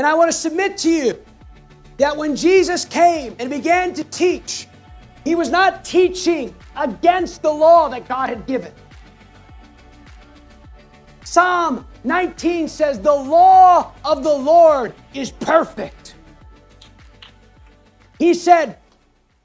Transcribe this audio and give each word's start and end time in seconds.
And 0.00 0.06
I 0.06 0.14
want 0.14 0.32
to 0.32 0.32
submit 0.32 0.78
to 0.78 0.90
you 0.90 1.22
that 1.98 2.16
when 2.16 2.34
Jesus 2.34 2.86
came 2.86 3.36
and 3.38 3.50
began 3.50 3.92
to 3.92 4.02
teach, 4.04 4.66
he 5.24 5.34
was 5.34 5.50
not 5.50 5.84
teaching 5.84 6.54
against 6.74 7.42
the 7.42 7.50
law 7.50 7.90
that 7.90 8.08
God 8.08 8.30
had 8.30 8.46
given. 8.46 8.72
Psalm 11.22 11.86
19 12.04 12.66
says, 12.66 12.98
The 12.98 13.12
law 13.12 13.92
of 14.02 14.22
the 14.24 14.32
Lord 14.32 14.94
is 15.12 15.32
perfect. 15.32 16.14
He 18.18 18.32
said, 18.32 18.78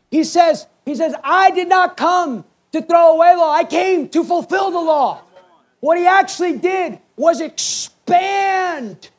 He 0.09 0.23
says, 0.23 0.67
He 0.85 0.95
says, 0.95 1.15
I 1.21 1.51
did 1.51 1.67
not 1.67 1.97
come 1.97 2.45
to 2.71 2.81
throw 2.81 3.15
away 3.15 3.35
law, 3.35 3.51
I 3.51 3.65
came 3.65 4.07
to 4.07 4.23
fulfill 4.23 4.71
the 4.71 4.79
law. 4.79 5.21
What 5.81 5.97
he 5.97 6.07
actually 6.07 6.57
did 6.59 6.99
was 7.17 7.41
expand 7.41 9.09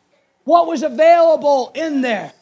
what 0.46 0.68
was 0.68 0.84
available 0.84 1.72
in 1.74 2.00
there. 2.00 2.32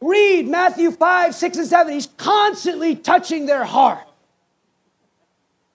Read 0.00 0.46
Matthew 0.46 0.90
5, 0.90 1.34
6, 1.34 1.56
and 1.56 1.66
7. 1.66 1.92
He's 1.94 2.06
constantly 2.06 2.94
touching 2.94 3.46
their 3.46 3.64
heart. 3.64 4.06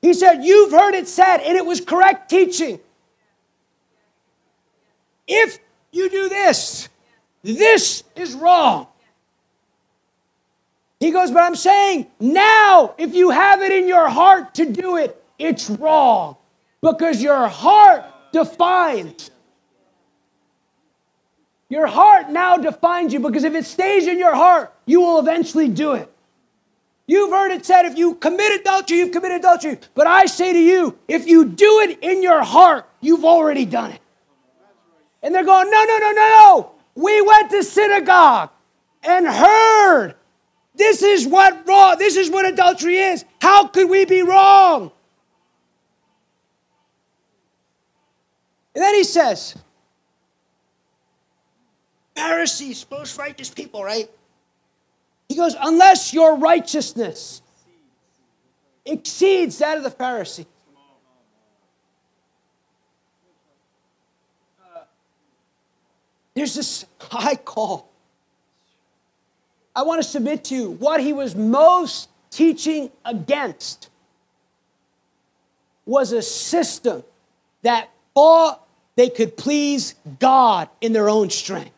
He 0.02 0.14
said, 0.14 0.44
You've 0.44 0.72
heard 0.72 0.94
it 0.94 1.08
said, 1.08 1.38
and 1.38 1.58
it 1.58 1.66
was 1.66 1.82
correct 1.82 2.30
teaching. 2.30 2.80
If 5.28 5.58
you 5.92 6.10
do 6.12 6.30
this, 6.30 6.88
this 7.42 8.04
is 8.16 8.36
wrong. 8.36 8.86
He 11.00 11.10
goes, 11.10 11.32
But 11.32 11.42
I'm 11.42 11.56
saying 11.56 12.06
now, 12.20 12.94
if 13.00 13.16
you 13.16 13.32
have 13.32 13.64
it 13.64 13.72
in 13.72 13.88
your 13.88 14.08
heart 14.08 14.54
to 14.56 14.72
do 14.72 14.98
it, 14.98 15.20
it's 15.40 15.68
wrong 15.68 16.38
because 16.80 17.24
your 17.24 17.48
heart 17.48 18.06
defines 18.32 19.32
your 21.70 21.86
heart 21.86 22.30
now 22.30 22.58
defines 22.58 23.14
you 23.14 23.20
because 23.20 23.44
if 23.44 23.54
it 23.54 23.66
stays 23.66 24.08
in 24.08 24.18
your 24.18 24.36
heart, 24.36 24.74
you 24.86 25.02
will 25.02 25.20
eventually 25.20 25.68
do 25.68 25.94
it. 25.94 26.12
You've 27.06 27.32
heard 27.32 27.52
it 27.52 27.66
said 27.66 27.86
if 27.86 27.98
you 27.98 28.16
commit 28.16 28.60
adultery, 28.60 28.98
you've 28.98 29.12
committed 29.12 29.40
adultery. 29.40 29.80
But 29.96 30.08
I 30.08 30.26
say 30.26 30.54
to 30.54 30.60
you, 30.60 30.98
if 31.08 31.28
you 31.28 31.46
do 31.46 31.80
it 31.82 32.00
in 32.02 32.22
your 32.22 32.44
heart, 32.44 32.88
you've 33.02 33.26
already 33.26 33.66
done 33.66 33.92
it. 33.92 34.02
And 35.22 35.34
they're 35.34 35.44
going, 35.44 35.70
no, 35.70 35.84
no, 35.84 35.98
no, 35.98 36.12
no, 36.12 36.14
no. 36.14 36.72
We 36.96 37.22
went 37.22 37.52
to 37.52 37.64
synagogue 37.64 38.50
and 39.04 39.28
heard 39.28 40.16
this 40.76 41.02
is 41.04 41.28
what 41.28 41.68
wrong, 41.68 41.98
this 41.98 42.16
is 42.16 42.30
what 42.30 42.46
adultery 42.46 42.98
is. 42.98 43.26
How 43.42 43.68
could 43.68 43.90
we 43.90 44.06
be 44.06 44.22
wrong? 44.22 44.92
And 48.76 48.84
then 48.84 48.96
he 48.96 49.04
says, 49.04 49.56
Pharisees, 52.20 52.86
most 52.92 53.18
righteous 53.18 53.50
people, 53.50 53.82
right? 53.82 54.10
He 55.30 55.36
goes, 55.36 55.56
unless 55.58 56.14
your 56.14 56.38
righteousness 56.38 57.42
exceeds 58.86 59.60
that 59.60 59.78
of 59.78 59.84
the 59.84 59.92
Pharisee. 59.92 60.46
There's 66.34 66.56
this 66.56 66.86
high 67.00 67.36
call. 67.36 67.90
I 69.76 69.84
want 69.84 70.02
to 70.02 70.08
submit 70.08 70.46
to 70.46 70.56
you 70.56 70.72
what 70.72 71.00
he 71.00 71.14
was 71.14 71.36
most 71.36 72.10
teaching 72.32 72.92
against 73.06 73.90
was 75.86 76.12
a 76.12 76.22
system 76.22 77.04
that 77.62 77.90
thought 78.14 78.66
they 78.96 79.10
could 79.10 79.38
please 79.38 79.96
God 80.20 80.70
in 80.82 80.92
their 80.92 81.10
own 81.10 81.30
strength. 81.30 81.72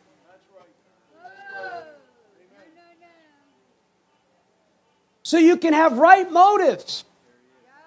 So 5.32 5.38
you 5.38 5.56
can 5.56 5.72
have 5.72 5.96
right 5.96 6.30
motives. 6.30 7.06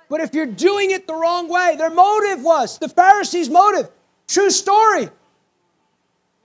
But 0.09 0.19
if 0.19 0.33
you're 0.33 0.47
doing 0.47 0.89
it 0.89 1.05
the 1.05 1.13
wrong 1.13 1.47
way, 1.47 1.75
their 1.77 1.91
motive 1.91 2.41
was, 2.41 2.79
the 2.79 2.89
Pharisees' 2.89 3.51
motive, 3.51 3.87
true 4.27 4.49
story, 4.49 5.09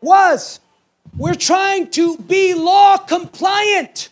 was 0.02 0.60
we're 1.16 1.36
trying 1.36 1.90
to 1.92 2.18
be 2.18 2.52
law 2.52 2.98
compliant 2.98 4.10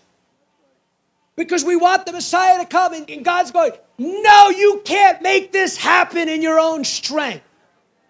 because 1.37 1.63
we 1.63 1.77
want 1.77 2.07
the 2.07 2.13
Messiah 2.13 2.59
to 2.59 2.65
come. 2.65 2.95
And, 2.95 3.23
God's 3.23 3.51
going, 3.51 3.73
no, 3.99 4.49
you 4.49 4.81
can't 4.83 5.21
make 5.21 5.53
this 5.53 5.77
happen 5.77 6.27
in 6.27 6.41
your 6.41 6.59
own 6.59 6.85
strength. 6.85 7.45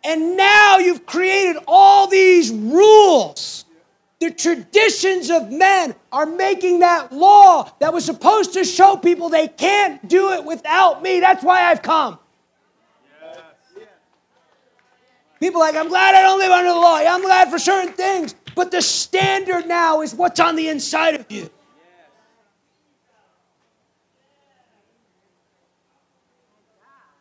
And 0.04 0.36
now 0.36 0.78
you've 0.78 1.04
created 1.04 1.56
all 1.66 2.06
these 2.06 2.52
rules 2.52 3.64
the 4.20 4.32
traditions 4.32 5.30
of 5.30 5.50
men 5.50 5.94
are 6.10 6.26
making 6.26 6.80
that 6.80 7.12
law 7.12 7.70
that 7.78 7.92
was 7.92 8.04
supposed 8.04 8.52
to 8.54 8.64
show 8.64 8.96
people 8.96 9.28
they 9.28 9.46
can't 9.46 10.08
do 10.08 10.32
it 10.32 10.44
without 10.44 11.02
me. 11.02 11.20
That's 11.20 11.44
why 11.44 11.64
I've 11.64 11.82
come. 11.82 12.18
People 15.38 15.60
like, 15.60 15.76
I'm 15.76 15.88
glad 15.88 16.16
I 16.16 16.22
don't 16.22 16.40
live 16.40 16.50
under 16.50 16.70
the 16.70 16.74
law. 16.74 16.96
I'm 16.96 17.22
glad 17.22 17.48
for 17.48 17.60
certain 17.60 17.92
things. 17.92 18.34
But 18.56 18.72
the 18.72 18.82
standard 18.82 19.68
now 19.68 20.00
is 20.00 20.12
what's 20.14 20.40
on 20.40 20.56
the 20.56 20.68
inside 20.68 21.14
of 21.14 21.30
you. 21.30 21.48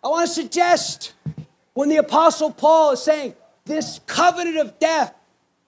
I 0.03 0.07
want 0.07 0.27
to 0.27 0.33
suggest 0.33 1.13
when 1.75 1.89
the 1.89 1.97
Apostle 1.97 2.49
Paul 2.49 2.93
is 2.93 3.03
saying 3.03 3.35
this 3.65 3.99
covenant 4.07 4.57
of 4.57 4.79
death 4.79 5.13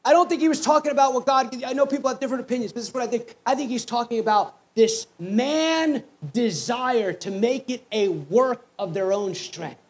I 0.04 0.14
don't 0.14 0.30
think 0.30 0.42
he 0.42 0.48
was 0.48 0.62
talking 0.62 0.92
about 0.92 1.14
what 1.14 1.26
God, 1.26 1.64
I 1.64 1.74
know 1.74 1.86
people 1.86 2.10
have 2.10 2.20
different 2.20 2.42
opinions, 2.42 2.72
but 2.72 2.80
this 2.80 2.88
is 2.88 2.94
what 2.94 3.04
I 3.04 3.08
think. 3.08 3.36
I 3.46 3.56
think 3.56 3.70
he's 3.70 3.86
talking 3.86 4.20
about 4.20 4.56
this 4.76 5.08
man 5.20 6.04
desire 6.32 7.12
to 7.14 7.32
make 7.32 7.70
it 7.70 7.86
a 7.92 8.08
work 8.08 8.66
of 8.78 8.94
their 8.94 9.12
own 9.12 9.36
strength. 9.36 9.82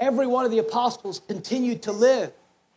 Every 0.00 0.26
one 0.26 0.44
of 0.44 0.50
the 0.50 0.58
apostles 0.58 1.20
continued 1.26 1.82
to 1.82 1.92
live. 1.92 2.32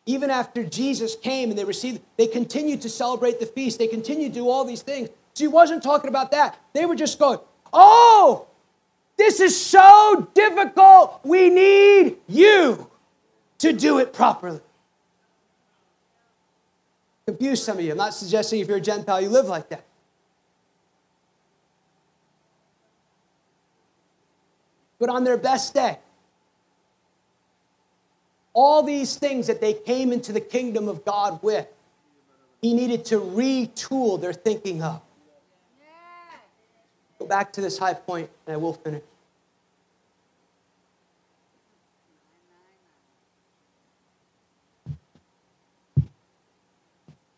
Even 0.08 0.32
after 0.32 0.64
Jesus 0.64 1.16
came 1.16 1.50
and 1.50 1.60
they 1.60 1.66
received, 1.66 2.02
they 2.18 2.26
continued 2.26 2.82
to 2.82 2.90
celebrate 2.90 3.40
the 3.40 3.46
feast. 3.46 3.78
They 3.78 3.88
continued 3.88 4.34
to 4.34 4.40
do 4.40 4.50
all 4.50 4.66
these 4.66 4.82
things. 4.82 5.10
So 5.34 5.44
he 5.44 5.48
wasn't 5.48 5.84
talking 5.84 6.08
about 6.08 6.32
that. 6.32 6.60
They 6.74 6.86
were 6.86 6.96
just 6.96 7.20
going, 7.20 7.40
oh, 7.72 8.48
this 9.18 9.40
is 9.40 9.60
so 9.60 10.30
difficult. 10.34 11.22
We 11.24 11.50
need 11.50 12.18
you 12.28 12.90
to 13.60 13.74
do 13.74 14.00
it 14.00 14.14
properly. 14.14 14.62
Confuse 17.26 17.64
some 17.64 17.78
of 17.78 17.84
you. 17.84 17.92
I'm 17.92 17.98
not 17.98 18.14
suggesting 18.14 18.60
if 18.60 18.68
you're 18.68 18.78
a 18.78 18.82
Gentile, 18.82 19.22
you 19.22 19.30
live 19.30 19.46
like 19.46 19.70
that. 19.70 19.86
But 25.00 25.10
on 25.10 25.24
their 25.24 25.38
best 25.38 25.74
day, 25.74 25.98
all 28.54 28.84
these 28.84 29.16
things 29.16 29.48
that 29.48 29.62
they 29.62 29.74
came 29.74 30.12
into 30.12 30.32
the 30.32 30.42
kingdom 30.42 30.88
of 30.88 31.06
God 31.06 31.42
with, 31.42 31.68
he 32.62 32.74
needed 32.74 33.06
to 33.06 33.20
retool 33.20 34.20
their 34.20 34.34
thinking 34.34 34.84
of. 34.84 35.02
Go 37.22 37.28
back 37.28 37.54
to 37.54 37.62
this 37.62 37.78
high 37.78 37.94
point, 37.94 38.32
and 38.48 38.56
I 38.56 38.58
will 38.58 38.74
finish. 38.74 39.04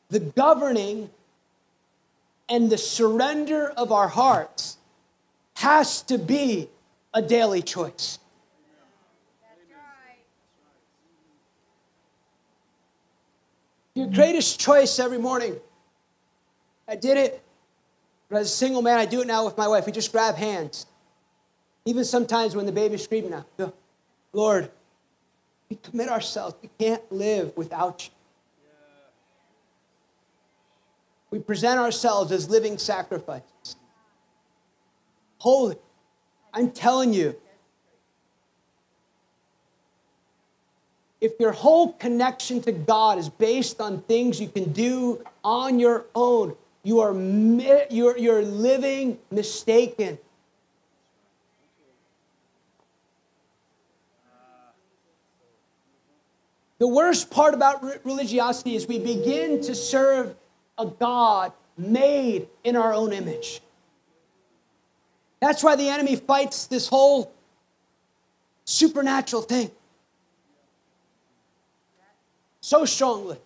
the 0.09 0.21
governing 0.21 1.09
and 2.47 2.69
the 2.69 2.77
surrender 2.77 3.71
of 3.71 3.91
our 3.91 4.07
hearts 4.07 4.77
has 5.55 6.01
to 6.03 6.17
be 6.17 6.69
a 7.13 7.21
daily 7.21 7.61
choice. 7.61 8.19
Your 13.95 14.07
greatest 14.07 14.61
choice 14.61 14.97
every 14.97 15.17
morning. 15.17 15.57
I 16.87 16.95
did 16.95 17.17
it, 17.17 17.43
but 18.33 18.39
as 18.39 18.47
a 18.47 18.55
single 18.55 18.81
man, 18.81 18.97
I 18.97 19.05
do 19.05 19.21
it 19.21 19.27
now 19.27 19.45
with 19.45 19.55
my 19.59 19.67
wife. 19.67 19.85
We 19.85 19.91
just 19.91 20.11
grab 20.11 20.33
hands. 20.33 20.87
Even 21.85 22.03
sometimes 22.03 22.55
when 22.55 22.65
the 22.65 22.71
baby's 22.71 23.03
screaming 23.03 23.31
out, 23.31 23.45
Lord, 24.33 24.71
we 25.69 25.75
commit 25.75 26.09
ourselves. 26.09 26.55
We 26.63 26.71
can't 26.79 27.11
live 27.11 27.55
without 27.55 28.05
you. 28.07 28.11
We 31.29 31.37
present 31.37 31.79
ourselves 31.79 32.31
as 32.31 32.49
living 32.49 32.79
sacrifices. 32.79 33.75
Holy. 35.37 35.75
I'm 36.55 36.71
telling 36.71 37.13
you, 37.13 37.35
if 41.21 41.33
your 41.39 41.51
whole 41.51 41.93
connection 41.93 42.61
to 42.63 42.71
God 42.71 43.19
is 43.19 43.29
based 43.29 43.79
on 43.79 44.01
things 44.01 44.41
you 44.41 44.47
can 44.47 44.73
do 44.73 45.23
on 45.43 45.79
your 45.79 46.07
own, 46.15 46.55
you 46.83 46.99
are 46.99 47.13
you're, 47.89 48.17
you're 48.17 48.41
living 48.41 49.17
mistaken. 49.31 50.17
The 56.79 56.87
worst 56.87 57.31
part 57.31 57.53
about 57.53 57.81
religiosity 58.03 58.75
is 58.75 58.85
we 58.87 58.99
begin 58.99 59.61
to 59.61 59.73
serve 59.73 60.35
a 60.77 60.85
God 60.85 61.53
made 61.77 62.47
in 62.65 62.75
our 62.75 62.93
own 62.93 63.13
image. 63.13 63.61
That's 65.39 65.63
why 65.63 65.77
the 65.77 65.87
enemy 65.87 66.17
fights 66.17 66.67
this 66.67 66.89
whole 66.89 67.31
supernatural 68.65 69.43
thing 69.43 69.71
so 72.59 72.85
strongly. 72.85 73.37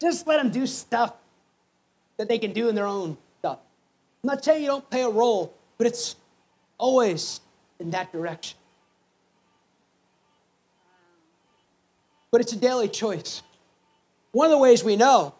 Just 0.00 0.26
let 0.26 0.40
him 0.40 0.50
do 0.50 0.66
stuff 0.66 1.12
that 2.18 2.28
they 2.28 2.38
can 2.38 2.52
do 2.52 2.68
in 2.68 2.74
their 2.74 2.86
own 2.86 3.16
stuff. 3.38 3.58
I'm 4.22 4.28
not 4.28 4.44
saying 4.44 4.62
you 4.62 4.68
don't 4.68 4.88
play 4.90 5.02
a 5.02 5.08
role, 5.08 5.54
but 5.78 5.86
it's 5.86 6.16
always 6.76 7.40
in 7.78 7.90
that 7.92 8.12
direction. 8.12 8.58
But 12.30 12.40
it's 12.42 12.52
a 12.52 12.56
daily 12.56 12.88
choice. 12.88 13.42
One 14.32 14.46
of 14.46 14.50
the 14.50 14.58
ways 14.58 14.84
we 14.84 14.96
know 14.96 15.34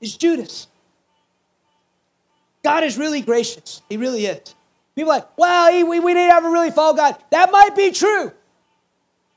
is 0.00 0.16
Judas. 0.16 0.66
God 2.64 2.82
is 2.82 2.98
really 2.98 3.20
gracious. 3.20 3.82
He 3.88 3.96
really 3.96 4.26
is. 4.26 4.54
People 4.96 5.12
are 5.12 5.16
like, 5.16 5.38
well, 5.38 5.72
he, 5.72 5.84
we, 5.84 6.00
we 6.00 6.14
didn't 6.14 6.32
ever 6.32 6.50
really 6.50 6.70
follow 6.70 6.96
God. 6.96 7.16
That 7.30 7.52
might 7.52 7.76
be 7.76 7.92
true. 7.92 8.32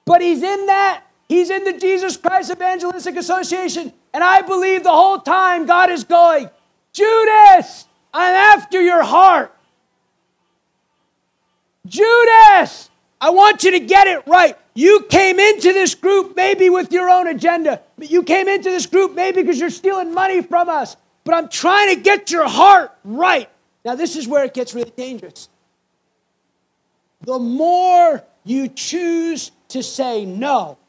But 0.06 0.22
he's 0.22 0.42
in 0.42 0.66
that. 0.66 1.04
He's 1.28 1.52
in 1.52 1.64
the 1.64 1.74
Jesus 1.74 2.18
Christ 2.18 2.50
Evangelistic 2.50 3.16
Association. 3.18 3.94
And 4.14 4.24
I 4.24 4.42
believe 4.42 4.84
the 4.84 4.92
whole 4.92 5.20
time 5.20 5.66
God 5.66 5.90
is 5.90 6.04
going, 6.04 6.50
Judas, 6.94 7.86
I'm 8.14 8.34
after 8.34 8.82
your 8.82 9.04
heart. 9.04 9.56
Judas, 11.86 12.90
I 13.22 13.30
want 13.30 13.64
you 13.64 13.72
to 13.72 13.80
get 13.80 14.08
it 14.08 14.26
right. 14.28 14.58
You 14.74 15.06
came 15.10 15.40
into 15.40 15.74
this 15.74 15.96
group 15.96 16.36
maybe 16.36 16.70
with 16.70 16.92
your 16.92 17.10
own 17.10 17.28
agenda, 17.28 17.82
but 17.98 18.10
you 18.10 18.24
came 18.24 18.48
into 18.48 18.70
this 18.70 18.86
group 18.86 19.14
maybe 19.14 19.42
because 19.42 19.60
you're 19.60 19.70
stealing 19.70 20.14
money 20.14 20.42
from 20.42 20.70
us 20.70 20.96
but 21.30 21.36
I'm 21.36 21.50
trying 21.50 21.96
to 21.96 22.02
get 22.02 22.32
your 22.32 22.48
heart 22.48 22.92
right. 23.04 23.48
Now, 23.86 23.94
this 23.94 24.16
is 24.16 24.28
where 24.28 24.44
it 24.46 24.56
gets 24.56 24.74
really 24.74 24.92
dangerous. 24.98 25.48
The 27.22 27.38
more 27.38 28.24
you 28.44 28.68
choose 28.68 29.52
to 29.68 29.84
say 29.84 30.26
no, 30.26 30.80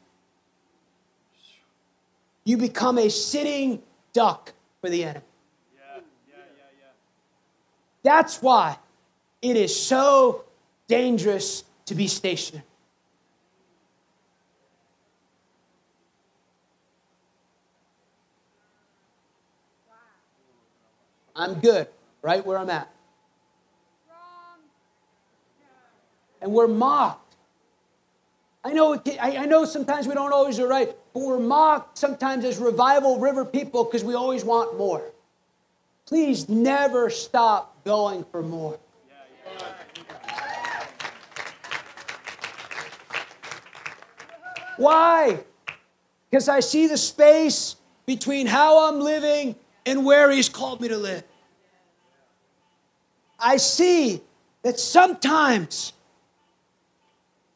you 2.43 2.57
become 2.57 2.97
a 2.97 3.09
sitting 3.09 3.81
duck 4.13 4.53
for 4.81 4.89
the 4.89 5.03
enemy. 5.03 5.25
Yeah, 5.75 6.01
yeah, 6.27 6.35
yeah, 6.79 6.85
That's 8.03 8.41
why 8.41 8.77
it 9.41 9.55
is 9.55 9.75
so 9.75 10.45
dangerous 10.87 11.63
to 11.85 11.95
be 11.95 12.07
stationary. 12.07 12.65
I'm 21.35 21.55
good 21.55 21.87
right 22.21 22.45
where 22.45 22.57
I'm 22.57 22.69
at. 22.69 22.89
And 26.41 26.51
we're 26.51 26.67
mocked. 26.67 27.35
I 28.63 28.73
know, 28.73 29.01
I 29.19 29.45
know 29.45 29.65
sometimes 29.65 30.07
we 30.07 30.13
don't 30.13 30.33
always 30.33 30.57
do 30.57 30.67
right, 30.67 30.95
but 31.13 31.21
we're 31.21 31.39
mocked 31.39 31.97
sometimes 31.97 32.45
as 32.45 32.57
revival 32.57 33.19
river 33.19 33.43
people 33.43 33.83
because 33.83 34.03
we 34.03 34.13
always 34.13 34.43
want 34.43 34.77
more. 34.77 35.11
Please 36.05 36.47
never 36.49 37.09
stop 37.09 37.83
going 37.83 38.25
for 38.31 38.41
more. 38.41 38.79
Why? 44.77 45.39
Because 46.29 46.49
I 46.49 46.59
see 46.59 46.87
the 46.87 46.97
space 46.97 47.75
between 48.05 48.47
how 48.47 48.89
I'm 48.89 48.99
living 48.99 49.55
and 49.85 50.05
where 50.05 50.31
He's 50.31 50.49
called 50.49 50.81
me 50.81 50.87
to 50.87 50.97
live. 50.97 51.23
I 53.39 53.57
see 53.57 54.21
that 54.63 54.79
sometimes 54.79 55.93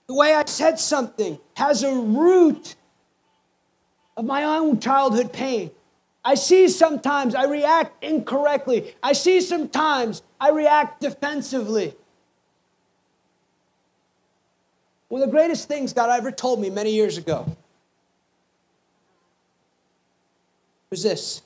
the 0.07 0.13
way 0.13 0.33
I 0.33 0.45
said 0.45 0.79
something 0.79 1.39
has 1.55 1.83
a 1.83 1.93
root 1.95 2.75
of 4.17 4.25
my 4.25 4.43
own 4.43 4.79
childhood 4.79 5.33
pain. 5.33 5.71
I 6.23 6.35
see 6.35 6.67
sometimes 6.69 7.35
I 7.35 7.45
react 7.45 8.03
incorrectly. 8.03 8.95
I 9.03 9.13
see 9.13 9.41
sometimes 9.41 10.23
I 10.39 10.49
react 10.49 11.01
defensively. 11.01 11.93
One 15.09 15.21
of 15.21 15.27
the 15.27 15.31
greatest 15.31 15.67
things 15.67 15.93
God 15.93 16.09
ever 16.09 16.31
told 16.31 16.59
me 16.59 16.69
many 16.69 16.91
years 16.91 17.17
ago 17.17 17.55
was 20.89 21.03
this 21.03 21.41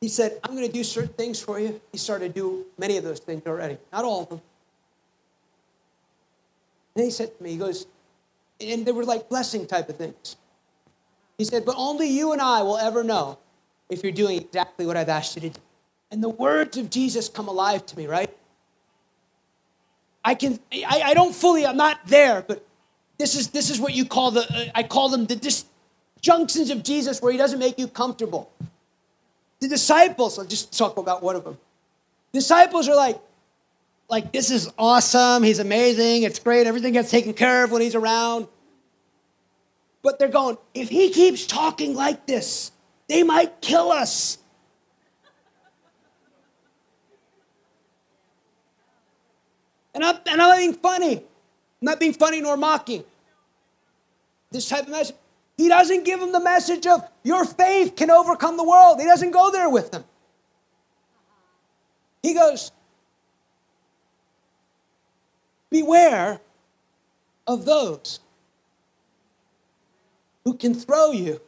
he 0.00 0.08
said, 0.08 0.40
I'm 0.42 0.56
going 0.56 0.66
to 0.66 0.72
do 0.72 0.82
certain 0.82 1.12
things 1.12 1.40
for 1.40 1.60
you. 1.60 1.78
He 1.92 1.98
started 1.98 2.28
to 2.28 2.40
do 2.40 2.64
many 2.78 2.96
of 2.96 3.04
those 3.04 3.20
things 3.20 3.42
already, 3.46 3.76
not 3.92 4.04
all 4.04 4.22
of 4.22 4.28
them. 4.30 4.40
And 6.96 7.04
he 7.04 7.10
said 7.10 7.36
to 7.36 7.42
me, 7.42 7.50
he 7.52 7.58
goes, 7.58 7.86
and 8.60 8.86
they 8.86 8.92
were 8.92 9.04
like 9.04 9.28
blessing 9.28 9.66
type 9.66 9.90
of 9.90 9.96
things. 9.96 10.36
He 11.40 11.46
said, 11.46 11.64
but 11.64 11.74
only 11.78 12.06
you 12.06 12.32
and 12.32 12.42
I 12.42 12.60
will 12.60 12.76
ever 12.76 13.02
know 13.02 13.38
if 13.88 14.02
you're 14.02 14.12
doing 14.12 14.38
exactly 14.38 14.84
what 14.84 14.98
I've 14.98 15.08
asked 15.08 15.36
you 15.36 15.40
to 15.40 15.48
do. 15.48 15.60
And 16.10 16.22
the 16.22 16.28
words 16.28 16.76
of 16.76 16.90
Jesus 16.90 17.30
come 17.30 17.48
alive 17.48 17.86
to 17.86 17.96
me, 17.96 18.06
right? 18.06 18.28
I 20.22 20.34
can, 20.34 20.60
I, 20.70 21.00
I 21.02 21.14
don't 21.14 21.34
fully, 21.34 21.64
I'm 21.64 21.78
not 21.78 21.98
there, 22.04 22.44
but 22.46 22.62
this 23.16 23.34
is, 23.34 23.48
this 23.48 23.70
is 23.70 23.80
what 23.80 23.94
you 23.94 24.04
call 24.04 24.32
the, 24.32 24.42
uh, 24.42 24.64
I 24.74 24.82
call 24.82 25.08
them 25.08 25.24
the 25.24 25.34
disjunctions 25.34 26.68
of 26.68 26.82
Jesus 26.82 27.22
where 27.22 27.32
he 27.32 27.38
doesn't 27.38 27.58
make 27.58 27.78
you 27.78 27.88
comfortable. 27.88 28.52
The 29.60 29.68
disciples, 29.68 30.38
I'll 30.38 30.44
just 30.44 30.76
talk 30.76 30.98
about 30.98 31.22
one 31.22 31.36
of 31.36 31.44
them. 31.44 31.56
Disciples 32.34 32.86
are 32.86 32.96
like, 32.96 33.18
like, 34.10 34.30
this 34.30 34.50
is 34.50 34.70
awesome. 34.76 35.42
He's 35.42 35.58
amazing. 35.58 36.24
It's 36.24 36.38
great. 36.38 36.66
Everything 36.66 36.92
gets 36.92 37.10
taken 37.10 37.32
care 37.32 37.64
of 37.64 37.72
when 37.72 37.80
he's 37.80 37.94
around. 37.94 38.46
But 40.02 40.18
they're 40.18 40.28
going, 40.28 40.56
if 40.74 40.88
he 40.88 41.10
keeps 41.10 41.46
talking 41.46 41.94
like 41.94 42.26
this, 42.26 42.72
they 43.08 43.22
might 43.22 43.60
kill 43.60 43.90
us. 43.92 44.38
And 49.94 50.04
I'm, 50.04 50.16
and 50.26 50.40
I'm 50.40 50.48
not 50.48 50.56
being 50.56 50.74
funny. 50.74 51.16
I'm 51.16 51.24
not 51.82 52.00
being 52.00 52.12
funny 52.12 52.40
nor 52.40 52.56
mocking. 52.56 53.04
This 54.50 54.68
type 54.68 54.84
of 54.84 54.90
message. 54.90 55.16
He 55.56 55.68
doesn't 55.68 56.04
give 56.04 56.20
them 56.20 56.32
the 56.32 56.40
message 56.40 56.86
of 56.86 57.06
your 57.22 57.44
faith 57.44 57.94
can 57.94 58.10
overcome 58.10 58.56
the 58.56 58.64
world. 58.64 58.98
He 58.98 59.06
doesn't 59.06 59.30
go 59.30 59.50
there 59.50 59.68
with 59.68 59.90
them. 59.90 60.04
He 62.22 62.34
goes, 62.34 62.72
Beware 65.70 66.40
of 67.46 67.64
those 67.64 68.20
who 70.44 70.54
can 70.54 70.74
throw 70.74 71.12
you 71.12 71.40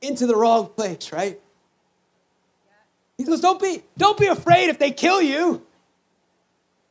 into 0.00 0.26
the 0.26 0.36
wrong 0.36 0.66
place, 0.68 1.12
right? 1.12 1.40
He 3.16 3.24
goes, 3.24 3.40
Don't 3.40 3.60
be, 3.60 3.82
don't 3.96 4.18
be 4.18 4.26
afraid 4.26 4.68
if 4.68 4.78
they 4.78 4.90
kill 4.90 5.20
you. 5.20 5.64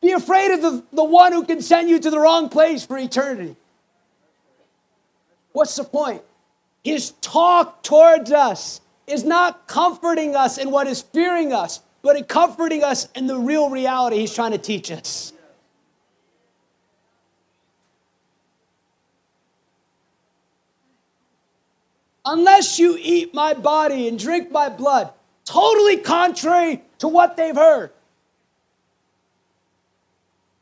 Be 0.02 0.12
afraid 0.12 0.52
of 0.52 0.62
the, 0.62 0.84
the 0.94 1.04
one 1.04 1.32
who 1.32 1.44
can 1.44 1.62
send 1.62 1.90
you 1.90 2.00
to 2.00 2.10
the 2.10 2.20
wrong 2.20 2.50
place 2.50 2.86
for 2.86 2.98
eternity. 2.98 3.56
What's 5.54 5.76
the 5.76 5.84
point? 5.84 6.22
His 6.84 7.12
talk 7.22 7.82
towards 7.82 8.32
us 8.32 8.80
is 9.08 9.24
not 9.24 9.68
comforting 9.68 10.36
us 10.36 10.58
in 10.58 10.70
what 10.70 10.86
is 10.86 11.02
fearing 11.02 11.52
us, 11.52 11.82
but 12.04 12.16
in 12.16 12.26
comforting 12.26 12.84
us 12.84 13.08
in 13.16 13.26
the 13.26 13.38
real 13.38 13.70
reality 13.70 14.18
he's 14.18 14.36
trying 14.36 14.52
to 14.52 14.58
teach 14.58 14.92
us. 14.92 15.34
Unless 22.30 22.78
you 22.78 22.98
eat 23.00 23.34
my 23.34 23.54
body 23.54 24.08
and 24.08 24.20
drink 24.20 24.52
my 24.52 24.70
blood, 24.70 25.12
totally 25.46 25.98
contrary 25.98 26.84
to 27.00 27.08
what 27.08 27.38
they've 27.38 27.56
heard. 27.56 27.92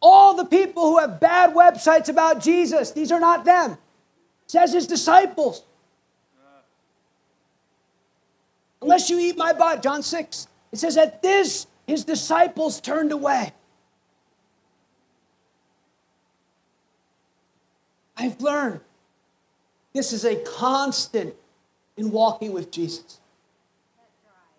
All 0.02 0.36
the 0.36 0.46
people 0.46 0.84
who 0.84 1.00
have 1.00 1.20
bad 1.20 1.56
websites 1.56 2.08
about 2.08 2.40
Jesus, 2.40 2.92
these 2.92 3.12
are 3.12 3.20
not 3.20 3.44
them 3.44 3.78
says 4.48 4.74
his 4.74 4.88
disciples. 4.88 5.64
Unless 8.82 9.10
you 9.10 9.20
eat 9.20 9.38
my 9.38 9.54
body, 9.54 9.82
John 9.82 10.04
6. 10.04 10.48
It 10.72 10.80
says, 10.80 10.98
at 10.98 11.22
this, 11.22 11.68
his 11.88 12.04
disciples 12.04 12.80
turned 12.80 13.12
away. 13.12 13.54
I've 18.18 18.40
learned 18.40 18.82
this 19.94 20.14
is 20.14 20.26
a 20.26 20.36
constant 20.36 21.34
in 21.98 22.12
walking 22.12 22.52
with 22.54 22.72
Jesus. 22.72 23.20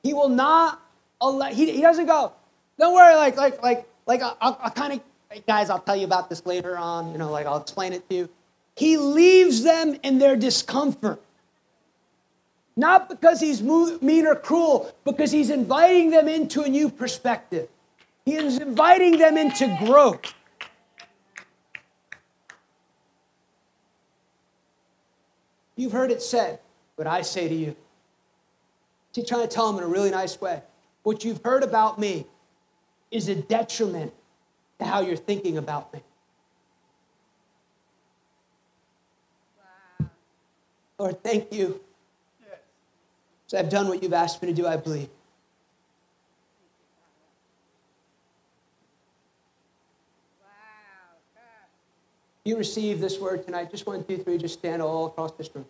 He 0.03 0.15
will 0.15 0.29
not 0.29 0.81
allow, 1.21 1.47
he, 1.47 1.73
he 1.73 1.81
doesn't 1.81 2.07
go, 2.07 2.33
don't 2.79 2.95
worry, 2.95 3.15
like, 3.17 3.37
like, 3.37 3.63
like, 3.63 3.89
like, 4.07 4.23
I'll, 4.23 4.37
I'll 4.41 4.71
kind 4.71 4.93
of 4.95 5.01
guys, 5.47 5.71
I'll 5.71 5.81
tell 5.81 5.97
you 5.97 6.05
about 6.05 6.29
this 6.29 6.47
later 6.47 6.77
on, 6.77 7.13
you 7.13 7.19
know, 7.19 7.31
like 7.31 7.47
I'll 7.47 7.61
explain 7.61 7.93
it 7.93 8.09
to 8.09 8.17
you. 8.17 8.29
He 8.77 8.97
leaves 8.97 9.63
them 9.63 9.97
in 10.03 10.19
their 10.19 10.37
discomfort. 10.37 11.21
Not 12.77 13.09
because 13.09 13.41
he's 13.41 13.63
mean 13.63 14.27
or 14.27 14.37
cruel, 14.37 14.95
because 15.05 15.33
he's 15.33 15.49
inviting 15.49 16.11
them 16.11 16.29
into 16.29 16.63
a 16.63 16.69
new 16.69 16.91
perspective. 16.91 17.69
He 18.27 18.35
is 18.35 18.59
inviting 18.59 19.19
them 19.19 19.39
into 19.39 19.75
growth. 19.85 20.35
You've 25.75 25.93
heard 25.93 26.11
it 26.11 26.23
said, 26.23 26.59
but 26.97 27.07
I 27.07 27.23
say 27.23 27.49
to 27.49 27.55
you. 27.55 27.77
He's 29.15 29.27
trying 29.27 29.43
to 29.43 29.49
tell 29.49 29.71
them 29.71 29.83
in 29.83 29.85
a 29.85 29.93
really 29.93 30.11
nice 30.11 30.41
way. 30.41 30.63
What 31.03 31.25
you've 31.25 31.43
heard 31.43 31.63
about 31.63 31.99
me 31.99 32.27
is 33.11 33.29
a 33.29 33.35
detriment 33.35 34.13
to 34.79 34.85
how 34.85 35.01
you're 35.01 35.17
thinking 35.17 35.57
about 35.57 35.93
me. 35.93 36.03
Wow. 40.01 40.09
Lord, 40.99 41.23
thank 41.23 41.53
you. 41.53 41.81
Yes. 42.43 42.59
So 43.47 43.59
I've 43.59 43.71
done 43.71 43.89
what 43.89 44.03
you've 44.03 44.13
asked 44.13 44.43
me 44.43 44.49
to 44.49 44.55
do, 44.55 44.67
I 44.67 44.77
believe. 44.77 45.09
you 52.47 52.57
receive 52.57 53.01
this 53.01 53.19
word 53.19 53.45
tonight, 53.45 53.71
just 53.71 53.87
one, 53.87 54.05
two, 54.05 54.19
three, 54.19 54.39
just 54.39 54.55
stand 54.55 54.81
all 54.81 55.07
across 55.07 55.33
this 55.33 55.51
room. 55.53 55.67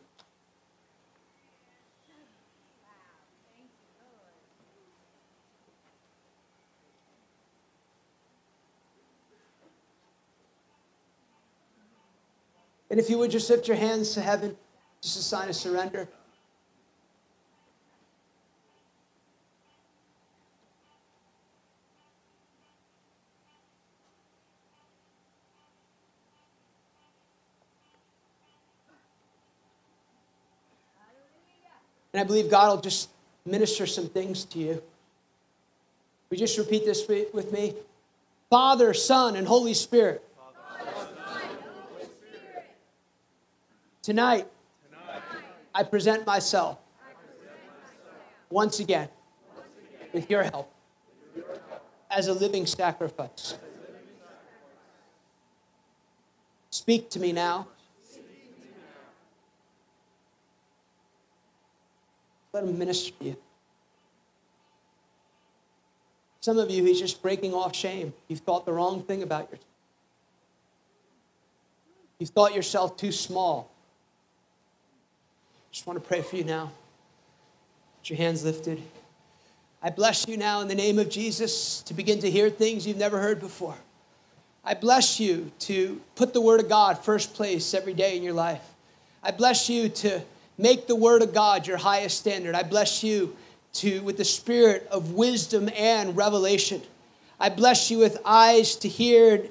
And 12.90 13.00
if 13.00 13.10
you 13.10 13.18
would 13.18 13.30
just 13.30 13.50
lift 13.50 13.68
your 13.68 13.76
hands 13.76 14.14
to 14.14 14.20
heaven, 14.20 14.56
just 15.00 15.18
a 15.18 15.22
sign 15.22 15.48
of 15.48 15.56
surrender. 15.56 16.08
And 32.12 32.22
I 32.22 32.24
believe 32.24 32.50
God 32.50 32.70
will 32.70 32.80
just 32.80 33.10
minister 33.44 33.86
some 33.86 34.08
things 34.08 34.46
to 34.46 34.58
you. 34.58 34.82
We 36.30 36.38
just 36.38 36.56
repeat 36.56 36.86
this 36.86 37.06
with 37.06 37.52
me 37.52 37.74
Father, 38.48 38.94
Son, 38.94 39.36
and 39.36 39.46
Holy 39.46 39.74
Spirit. 39.74 40.25
Tonight, 44.06 44.46
I 45.74 45.82
present 45.82 46.24
myself 46.24 46.78
once 48.48 48.78
again 48.78 49.08
with 50.12 50.30
your 50.30 50.44
help 50.44 50.72
as 52.08 52.28
a 52.28 52.32
living 52.32 52.66
sacrifice. 52.66 53.58
Speak 56.70 57.10
to 57.10 57.18
me 57.18 57.32
now. 57.32 57.66
Let 62.52 62.62
him 62.62 62.78
minister 62.78 63.10
to 63.10 63.24
you. 63.24 63.36
Some 66.42 66.60
of 66.60 66.70
you, 66.70 66.84
he's 66.84 67.00
just 67.00 67.20
breaking 67.20 67.54
off 67.54 67.74
shame. 67.74 68.14
You've 68.28 68.38
thought 68.38 68.66
the 68.66 68.72
wrong 68.72 69.02
thing 69.02 69.24
about 69.24 69.50
yourself. 69.50 69.68
You've 72.20 72.30
thought 72.30 72.54
yourself 72.54 72.96
too 72.96 73.10
small. 73.10 73.72
Just 75.76 75.86
want 75.86 76.02
to 76.02 76.08
pray 76.08 76.22
for 76.22 76.36
you 76.36 76.44
now. 76.44 76.72
Put 77.98 78.08
your 78.08 78.16
hands 78.16 78.46
lifted. 78.46 78.80
I 79.82 79.90
bless 79.90 80.26
you 80.26 80.38
now 80.38 80.62
in 80.62 80.68
the 80.68 80.74
name 80.74 80.98
of 80.98 81.10
Jesus 81.10 81.82
to 81.82 81.92
begin 81.92 82.18
to 82.20 82.30
hear 82.30 82.48
things 82.48 82.86
you've 82.86 82.96
never 82.96 83.20
heard 83.20 83.40
before. 83.40 83.74
I 84.64 84.72
bless 84.72 85.20
you 85.20 85.52
to 85.58 86.00
put 86.14 86.32
the 86.32 86.40
Word 86.40 86.60
of 86.60 86.70
God 86.70 87.04
first 87.04 87.34
place 87.34 87.74
every 87.74 87.92
day 87.92 88.16
in 88.16 88.22
your 88.22 88.32
life. 88.32 88.62
I 89.22 89.32
bless 89.32 89.68
you 89.68 89.90
to 89.90 90.22
Make 90.58 90.86
the 90.86 90.96
word 90.96 91.22
of 91.22 91.34
God 91.34 91.66
your 91.66 91.76
highest 91.76 92.18
standard. 92.18 92.54
I 92.54 92.62
bless 92.62 93.02
you 93.02 93.36
to 93.74 94.00
with 94.00 94.16
the 94.16 94.24
spirit 94.24 94.88
of 94.90 95.12
wisdom 95.12 95.68
and 95.76 96.16
revelation. 96.16 96.80
I 97.38 97.50
bless 97.50 97.90
you 97.90 97.98
with 97.98 98.16
eyes 98.24 98.76
to 98.76 98.88
hear, 98.88 99.44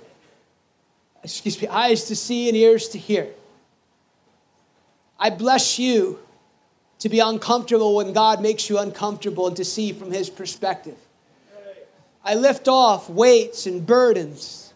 excuse 1.23 1.61
me, 1.61 1.67
eyes 1.67 2.05
to 2.05 2.15
see 2.15 2.47
and 2.47 2.57
ears 2.57 2.89
to 2.89 2.97
hear. 2.97 3.27
I 5.25 5.31
bless 5.31 5.79
you 5.79 6.19
to 6.99 7.09
be 7.09 7.17
uncomfortable 7.17 7.95
when 7.95 8.13
God 8.13 8.43
makes 8.43 8.69
you 8.69 8.77
uncomfortable 8.77 9.47
and 9.47 9.57
to 9.57 9.65
see 9.65 9.91
from 9.91 10.11
his 10.11 10.29
perspective. 10.29 10.97
I 12.23 12.35
lift 12.35 12.67
off 12.67 13.09
weights 13.09 13.65
and 13.65 13.83
burdens, 13.87 14.71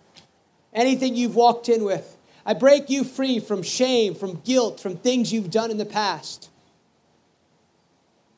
anything 0.74 1.16
you've 1.16 1.36
walked 1.36 1.70
in 1.70 1.84
with. 1.84 2.18
I 2.48 2.56
break 2.56 2.90
you 2.90 3.04
free 3.04 3.40
from 3.40 3.62
shame, 3.62 4.16
from 4.16 4.42
guilt, 4.44 4.80
from 4.80 4.98
things 4.98 5.32
you've 5.32 5.52
done 5.52 5.70
in 5.70 5.78
the 5.78 5.86
past. 5.86 6.50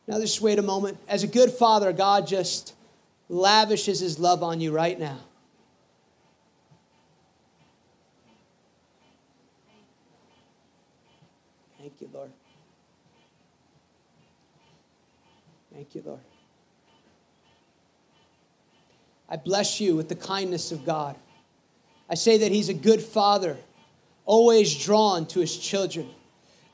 Now, 0.06 0.20
just 0.20 0.42
wait 0.42 0.60
a 0.60 0.62
moment. 0.62 0.98
As 1.08 1.24
a 1.24 1.28
good 1.28 1.50
father, 1.50 1.94
God 1.94 2.28
just 2.28 2.74
lavishes 3.30 4.02
his 4.02 4.20
love 4.20 4.44
on 4.44 4.60
you 4.60 4.74
right 4.74 5.00
now. 5.00 5.20
Thank 11.82 11.94
you, 12.00 12.10
Lord. 12.14 12.30
Thank 15.74 15.96
you, 15.96 16.04
Lord. 16.06 16.20
I 19.30 19.38
bless 19.38 19.80
you 19.80 19.96
with 19.96 20.10
the 20.10 20.16
kindness 20.16 20.72
of 20.72 20.86
God. 20.86 21.16
I 22.10 22.16
say 22.16 22.40
that 22.40 22.52
He's 22.52 22.70
a 22.70 22.74
good 22.74 23.02
Father 23.02 23.58
always 24.26 24.76
drawn 24.84 25.26
to 25.28 25.40
his 25.40 25.58
children. 25.58 26.08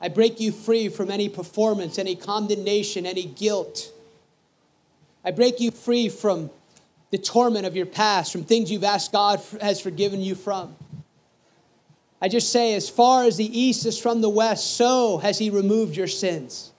I 0.00 0.08
break 0.08 0.38
you 0.38 0.52
free 0.52 0.88
from 0.88 1.10
any 1.10 1.28
performance, 1.28 1.98
any 1.98 2.14
condemnation, 2.14 3.04
any 3.06 3.24
guilt. 3.24 3.92
I 5.24 5.32
break 5.32 5.60
you 5.60 5.70
free 5.70 6.08
from 6.08 6.50
the 7.10 7.18
torment 7.18 7.66
of 7.66 7.74
your 7.74 7.86
past, 7.86 8.30
from 8.30 8.44
things 8.44 8.70
you've 8.70 8.84
asked 8.84 9.12
God 9.12 9.40
has 9.60 9.80
forgiven 9.80 10.20
you 10.20 10.34
from. 10.34 10.76
I 12.20 12.28
just 12.28 12.52
say, 12.52 12.74
as 12.74 12.88
far 12.88 13.24
as 13.24 13.36
the 13.36 13.58
east 13.58 13.86
is 13.86 13.98
from 13.98 14.20
the 14.20 14.28
west, 14.28 14.76
so 14.76 15.18
has 15.18 15.38
He 15.38 15.50
removed 15.50 15.96
your 15.96 16.06
sins. 16.06 16.72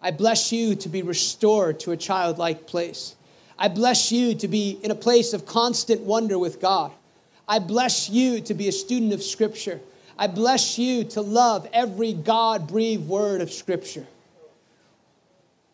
I 0.00 0.10
bless 0.10 0.52
you 0.52 0.76
to 0.76 0.88
be 0.88 1.02
restored 1.02 1.80
to 1.80 1.92
a 1.92 1.96
childlike 1.96 2.66
place. 2.66 3.16
I 3.58 3.68
bless 3.68 4.12
you 4.12 4.34
to 4.36 4.46
be 4.46 4.78
in 4.82 4.90
a 4.90 4.94
place 4.94 5.32
of 5.32 5.44
constant 5.44 6.02
wonder 6.02 6.38
with 6.38 6.60
God. 6.60 6.92
I 7.48 7.58
bless 7.58 8.08
you 8.08 8.40
to 8.42 8.54
be 8.54 8.68
a 8.68 8.72
student 8.72 9.12
of 9.12 9.22
Scripture. 9.22 9.80
I 10.16 10.28
bless 10.28 10.78
you 10.78 11.04
to 11.04 11.20
love 11.20 11.68
every 11.72 12.12
God 12.12 12.68
breathed 12.68 13.08
word 13.08 13.40
of 13.40 13.50
Scripture. 13.50 14.06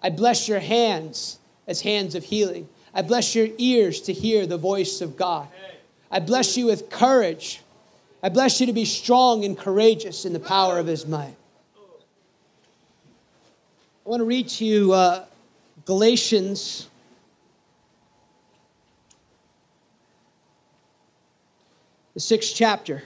I 0.02 0.10
bless 0.10 0.48
your 0.48 0.60
hands 0.60 1.38
as 1.66 1.82
hands 1.82 2.14
of 2.14 2.24
healing. 2.24 2.68
I 2.94 3.02
bless 3.02 3.34
your 3.34 3.48
ears 3.58 4.00
to 4.02 4.12
hear 4.12 4.46
the 4.46 4.58
voice 4.58 5.00
of 5.00 5.16
God. 5.16 5.48
I 6.10 6.20
bless 6.20 6.56
you 6.56 6.66
with 6.66 6.88
courage. 6.90 7.60
I 8.22 8.28
bless 8.28 8.60
you 8.60 8.66
to 8.66 8.72
be 8.72 8.84
strong 8.84 9.44
and 9.44 9.58
courageous 9.58 10.24
in 10.24 10.32
the 10.32 10.40
power 10.40 10.78
of 10.78 10.86
His 10.86 11.06
might. 11.06 11.36
I 14.04 14.10
want 14.10 14.20
to 14.20 14.26
read 14.26 14.48
to 14.48 14.66
you 14.66 14.92
uh, 14.92 15.24
Galatians 15.86 16.90
the 22.12 22.20
sixth 22.20 22.52
chapter. 22.54 23.02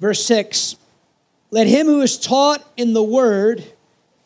Verse 0.00 0.24
6 0.26 0.74
Let 1.52 1.68
him 1.68 1.86
who 1.86 2.00
is 2.00 2.18
taught 2.18 2.68
in 2.76 2.92
the 2.92 3.04
word 3.04 3.64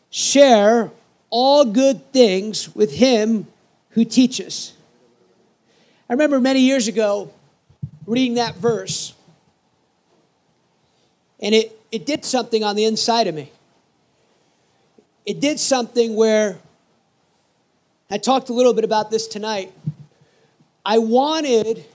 share 0.09 0.89
all 1.29 1.65
good 1.65 2.11
things 2.11 2.73
with 2.73 2.95
him 2.95 3.45
who 3.91 4.05
teaches. 4.05 4.73
I 6.09 6.13
remember 6.13 6.39
many 6.39 6.61
years 6.61 6.87
ago 6.87 7.31
reading 8.07 8.33
that 8.33 8.55
verse, 8.55 9.13
and 11.41 11.55
it, 11.55 11.77
it 11.91 12.05
did 12.05 12.23
something 12.23 12.63
on 12.63 12.75
the 12.75 12.85
inside 12.85 13.27
of 13.27 13.35
me. 13.35 13.51
It 15.25 15.39
did 15.39 15.59
something 15.59 16.15
where 16.15 16.57
I 18.09 18.17
talked 18.17 18.49
a 18.49 18.53
little 18.53 18.73
bit 18.73 18.83
about 18.83 19.11
this 19.11 19.27
tonight. 19.27 19.71
I 20.85 20.97
wanted 20.97 21.85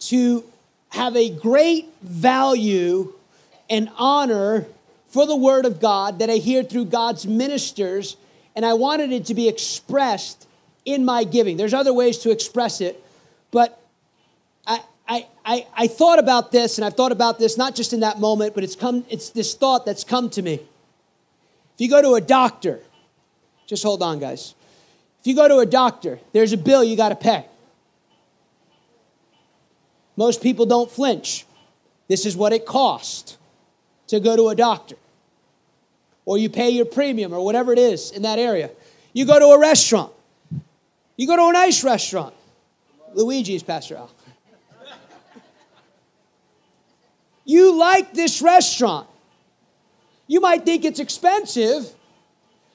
to 0.00 0.44
have 0.90 1.16
a 1.16 1.30
great 1.30 1.88
value 2.02 3.12
and 3.70 3.90
honor 3.96 4.66
for 5.08 5.26
the 5.26 5.36
Word 5.36 5.64
of 5.64 5.80
God 5.80 6.18
that 6.18 6.30
I 6.30 6.36
hear 6.36 6.62
through 6.62 6.86
God's 6.86 7.26
ministers, 7.26 8.16
and 8.54 8.64
I 8.64 8.74
wanted 8.74 9.12
it 9.12 9.26
to 9.26 9.34
be 9.34 9.48
expressed 9.48 10.46
in 10.84 11.04
my 11.04 11.24
giving. 11.24 11.56
There's 11.56 11.74
other 11.74 11.92
ways 11.92 12.18
to 12.18 12.30
express 12.30 12.80
it, 12.80 13.02
but 13.50 13.81
I, 15.44 15.66
I, 15.74 15.86
thought 15.88 16.18
about 16.18 16.52
this, 16.52 16.78
and 16.78 16.84
I've 16.84 16.94
thought 16.94 17.12
about 17.12 17.38
this 17.38 17.58
not 17.58 17.74
just 17.74 17.92
in 17.92 18.00
that 18.00 18.20
moment, 18.20 18.54
but 18.54 18.62
it's 18.62 18.76
come, 18.76 19.04
it's 19.08 19.30
this 19.30 19.54
thought 19.54 19.84
that's 19.84 20.04
come 20.04 20.30
to 20.30 20.42
me. 20.42 20.54
If 20.54 21.78
you 21.78 21.88
go 21.88 22.00
to 22.00 22.14
a 22.14 22.20
doctor, 22.20 22.80
just 23.66 23.82
hold 23.82 24.02
on, 24.02 24.18
guys. 24.18 24.54
If 25.20 25.26
you 25.26 25.34
go 25.34 25.48
to 25.48 25.58
a 25.58 25.66
doctor, 25.66 26.20
there's 26.32 26.52
a 26.52 26.56
bill 26.56 26.84
you 26.84 26.96
got 26.96 27.08
to 27.08 27.16
pay. 27.16 27.46
Most 30.16 30.42
people 30.42 30.66
don't 30.66 30.90
flinch. 30.90 31.46
This 32.08 32.26
is 32.26 32.36
what 32.36 32.52
it 32.52 32.66
costs 32.66 33.38
to 34.08 34.20
go 34.20 34.36
to 34.36 34.48
a 34.48 34.54
doctor 34.54 34.96
or 36.24 36.38
you 36.38 36.48
pay 36.48 36.70
your 36.70 36.84
premium 36.84 37.32
or 37.32 37.44
whatever 37.44 37.72
it 37.72 37.78
is 37.78 38.10
in 38.10 38.22
that 38.22 38.38
area. 38.38 38.70
You 39.12 39.24
go 39.24 39.38
to 39.38 39.46
a 39.46 39.58
restaurant. 39.58 40.12
You 41.16 41.26
go 41.26 41.36
to 41.36 41.48
a 41.48 41.52
nice 41.52 41.84
restaurant. 41.84 42.34
Luigi's, 43.14 43.62
Pastor 43.62 43.96
Al. 43.96 44.10
You 47.44 47.76
like 47.78 48.14
this 48.14 48.42
restaurant. 48.42 49.08
You 50.26 50.40
might 50.40 50.64
think 50.64 50.84
it's 50.84 51.00
expensive, 51.00 51.92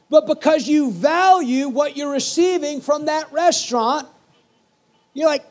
but 0.10 0.28
because 0.28 0.68
you 0.68 0.92
value 0.92 1.70
what 1.70 1.98
you're 1.98 2.12
receiving 2.12 2.82
from 2.82 3.06
that 3.06 3.32
restaurant, 3.32 4.08
you're 5.14 5.28
like, 5.28 5.46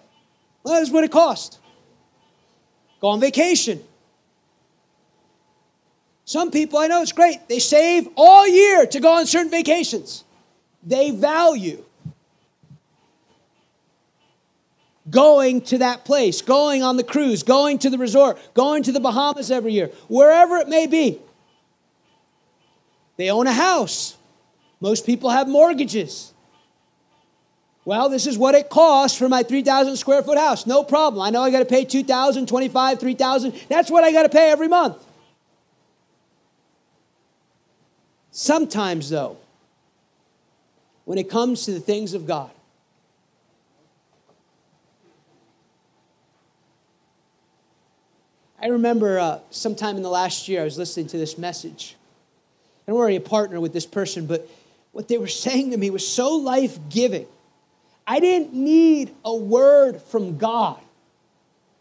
well, 0.62 0.74
that's 0.74 0.90
what 0.90 1.04
it 1.04 1.10
costs. 1.10 1.58
Go 3.00 3.08
on 3.08 3.20
vacation. 3.20 3.82
Some 6.24 6.50
people, 6.50 6.78
I 6.78 6.88
know 6.88 7.02
it's 7.02 7.12
great, 7.12 7.48
they 7.48 7.60
save 7.60 8.08
all 8.16 8.48
year 8.48 8.84
to 8.86 9.00
go 9.00 9.12
on 9.12 9.26
certain 9.26 9.50
vacations. 9.50 10.24
They 10.82 11.10
value 11.10 11.84
going 15.10 15.60
to 15.62 15.78
that 15.78 16.04
place, 16.04 16.42
going 16.42 16.82
on 16.82 16.96
the 16.96 17.04
cruise, 17.04 17.42
going 17.42 17.78
to 17.78 17.90
the 17.90 17.98
resort, 17.98 18.38
going 18.54 18.82
to 18.82 18.92
the 18.92 19.00
Bahamas 19.00 19.50
every 19.50 19.72
year, 19.72 19.90
wherever 20.08 20.56
it 20.56 20.68
may 20.68 20.86
be. 20.86 21.20
They 23.16 23.30
own 23.30 23.46
a 23.46 23.52
house. 23.52 24.16
Most 24.80 25.06
people 25.06 25.30
have 25.30 25.48
mortgages. 25.48 26.32
Well, 27.84 28.08
this 28.08 28.26
is 28.26 28.36
what 28.36 28.56
it 28.56 28.68
costs 28.68 29.16
for 29.16 29.28
my 29.28 29.44
3,000 29.44 29.96
square 29.96 30.22
foot 30.22 30.38
house. 30.38 30.66
No 30.66 30.82
problem. 30.82 31.22
I 31.22 31.30
know 31.30 31.42
I 31.42 31.50
got 31.50 31.60
to 31.60 31.64
pay 31.64 31.84
2,000, 31.84 32.48
25, 32.48 32.98
3,000. 32.98 33.54
That's 33.68 33.90
what 33.90 34.02
I 34.02 34.10
got 34.10 34.24
to 34.24 34.28
pay 34.28 34.50
every 34.50 34.66
month. 34.66 34.96
Sometimes, 38.32 39.08
though, 39.08 39.38
when 41.04 41.16
it 41.16 41.30
comes 41.30 41.64
to 41.66 41.70
the 41.70 41.80
things 41.80 42.12
of 42.12 42.26
God, 42.26 42.50
I 48.60 48.68
remember 48.68 49.18
uh, 49.18 49.40
sometime 49.50 49.96
in 49.96 50.02
the 50.02 50.10
last 50.10 50.48
year, 50.48 50.62
I 50.62 50.64
was 50.64 50.78
listening 50.78 51.08
to 51.08 51.18
this 51.18 51.36
message. 51.36 51.96
I'm 52.88 52.94
already 52.94 53.16
a 53.16 53.20
partner 53.20 53.60
with 53.60 53.72
this 53.72 53.86
person, 53.86 54.26
but 54.26 54.48
what 54.92 55.08
they 55.08 55.18
were 55.18 55.26
saying 55.46 55.72
to 55.72 55.76
me 55.76 55.90
was 55.90 56.06
so 56.06 56.36
life 56.36 56.78
giving. 56.88 57.26
I 58.06 58.20
didn't 58.20 58.54
need 58.54 59.14
a 59.24 59.34
word 59.34 60.00
from 60.00 60.38
God 60.38 60.80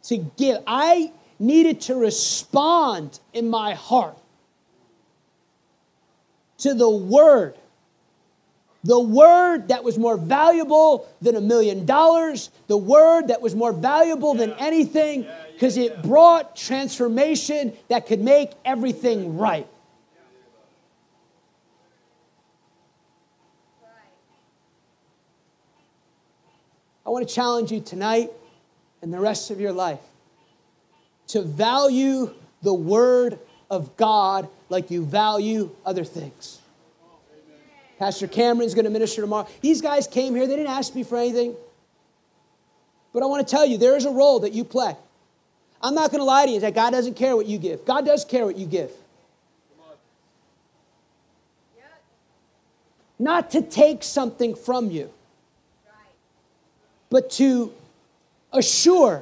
to 0.03 0.17
give, 0.17 0.61
I 0.67 1.11
needed 1.39 1.81
to 1.81 1.95
respond 1.95 3.19
in 3.33 3.49
my 3.49 3.73
heart 3.73 4.17
to 6.59 6.73
the 6.73 6.89
word. 6.89 7.55
The 8.83 8.99
word 8.99 9.69
that 9.69 9.83
was 9.83 9.97
more 9.97 10.15
valuable 10.15 11.07
than 11.19 11.35
a 11.35 11.41
million 11.41 11.87
dollars, 11.87 12.51
the 12.67 12.77
word 12.77 13.29
that 13.29 13.41
was 13.41 13.55
more 13.55 13.73
valuable 13.73 14.35
than 14.35 14.53
anything, 14.53 15.25
because 15.55 15.77
it 15.77 16.03
brought 16.03 16.53
transformation 16.53 17.71
that 17.87 18.05
could 18.07 18.19
make 18.19 18.51
everything 18.65 19.37
right. 19.37 19.65
I 27.05 27.09
want 27.09 27.25
to 27.25 27.33
challenge 27.33 27.71
you 27.71 27.79
tonight 27.79 28.31
and 29.01 29.13
the 29.13 29.19
rest 29.19 29.49
of 29.49 29.61
your 29.61 29.71
life 29.71 30.01
to 31.27 31.41
value 31.41 32.33
the 32.61 32.73
Word 32.73 33.39
of 33.69 33.95
God 33.95 34.49
like 34.67 34.91
you 34.91 35.05
value 35.05 35.73
other 35.85 36.03
things. 36.03 36.59
Pastor 37.97 38.27
Cameron's 38.27 38.73
going 38.73 38.85
to 38.85 38.91
minister 38.91 39.21
tomorrow. 39.21 39.47
These 39.61 39.81
guys 39.81 40.05
came 40.05 40.35
here, 40.35 40.47
they 40.47 40.57
didn't 40.57 40.71
ask 40.71 40.93
me 40.93 41.03
for 41.03 41.17
anything. 41.17 41.55
But 43.13 43.23
I 43.23 43.27
want 43.27 43.47
to 43.47 43.49
tell 43.49 43.65
you, 43.65 43.77
there 43.77 43.95
is 43.95 44.03
a 44.03 44.11
role 44.11 44.41
that 44.41 44.51
you 44.51 44.65
play. 44.65 44.97
I'm 45.85 45.93
not 45.93 46.09
going 46.09 46.19
to 46.19 46.25
lie 46.25 46.47
to 46.47 46.51
you 46.51 46.59
that 46.61 46.73
God 46.73 46.89
doesn't 46.89 47.13
care 47.13 47.35
what 47.35 47.45
you 47.45 47.59
give. 47.59 47.85
God 47.85 48.07
does 48.07 48.25
care 48.25 48.43
what 48.43 48.57
you 48.57 48.65
give. 48.65 48.89
Not 53.19 53.51
to 53.51 53.61
take 53.61 54.01
something 54.03 54.55
from 54.55 54.89
you, 54.89 55.11
but 57.11 57.29
to 57.33 57.71
assure 58.51 59.21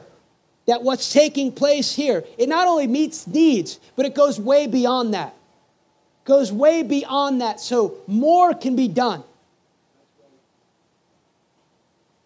that 0.65 0.83
what's 0.83 1.11
taking 1.11 1.51
place 1.51 1.93
here, 1.93 2.23
it 2.37 2.47
not 2.47 2.65
only 2.65 2.87
meets 2.87 3.27
needs, 3.27 3.77
but 3.97 4.05
it 4.05 4.15
goes 4.15 4.39
way 4.39 4.65
beyond 4.65 5.13
that. 5.13 5.35
Goes 6.23 6.49
way 6.49 6.81
beyond 6.81 7.41
that, 7.41 7.59
so 7.59 7.97
more 8.07 8.53
can 8.53 8.77
be 8.77 8.87
done. 8.87 9.25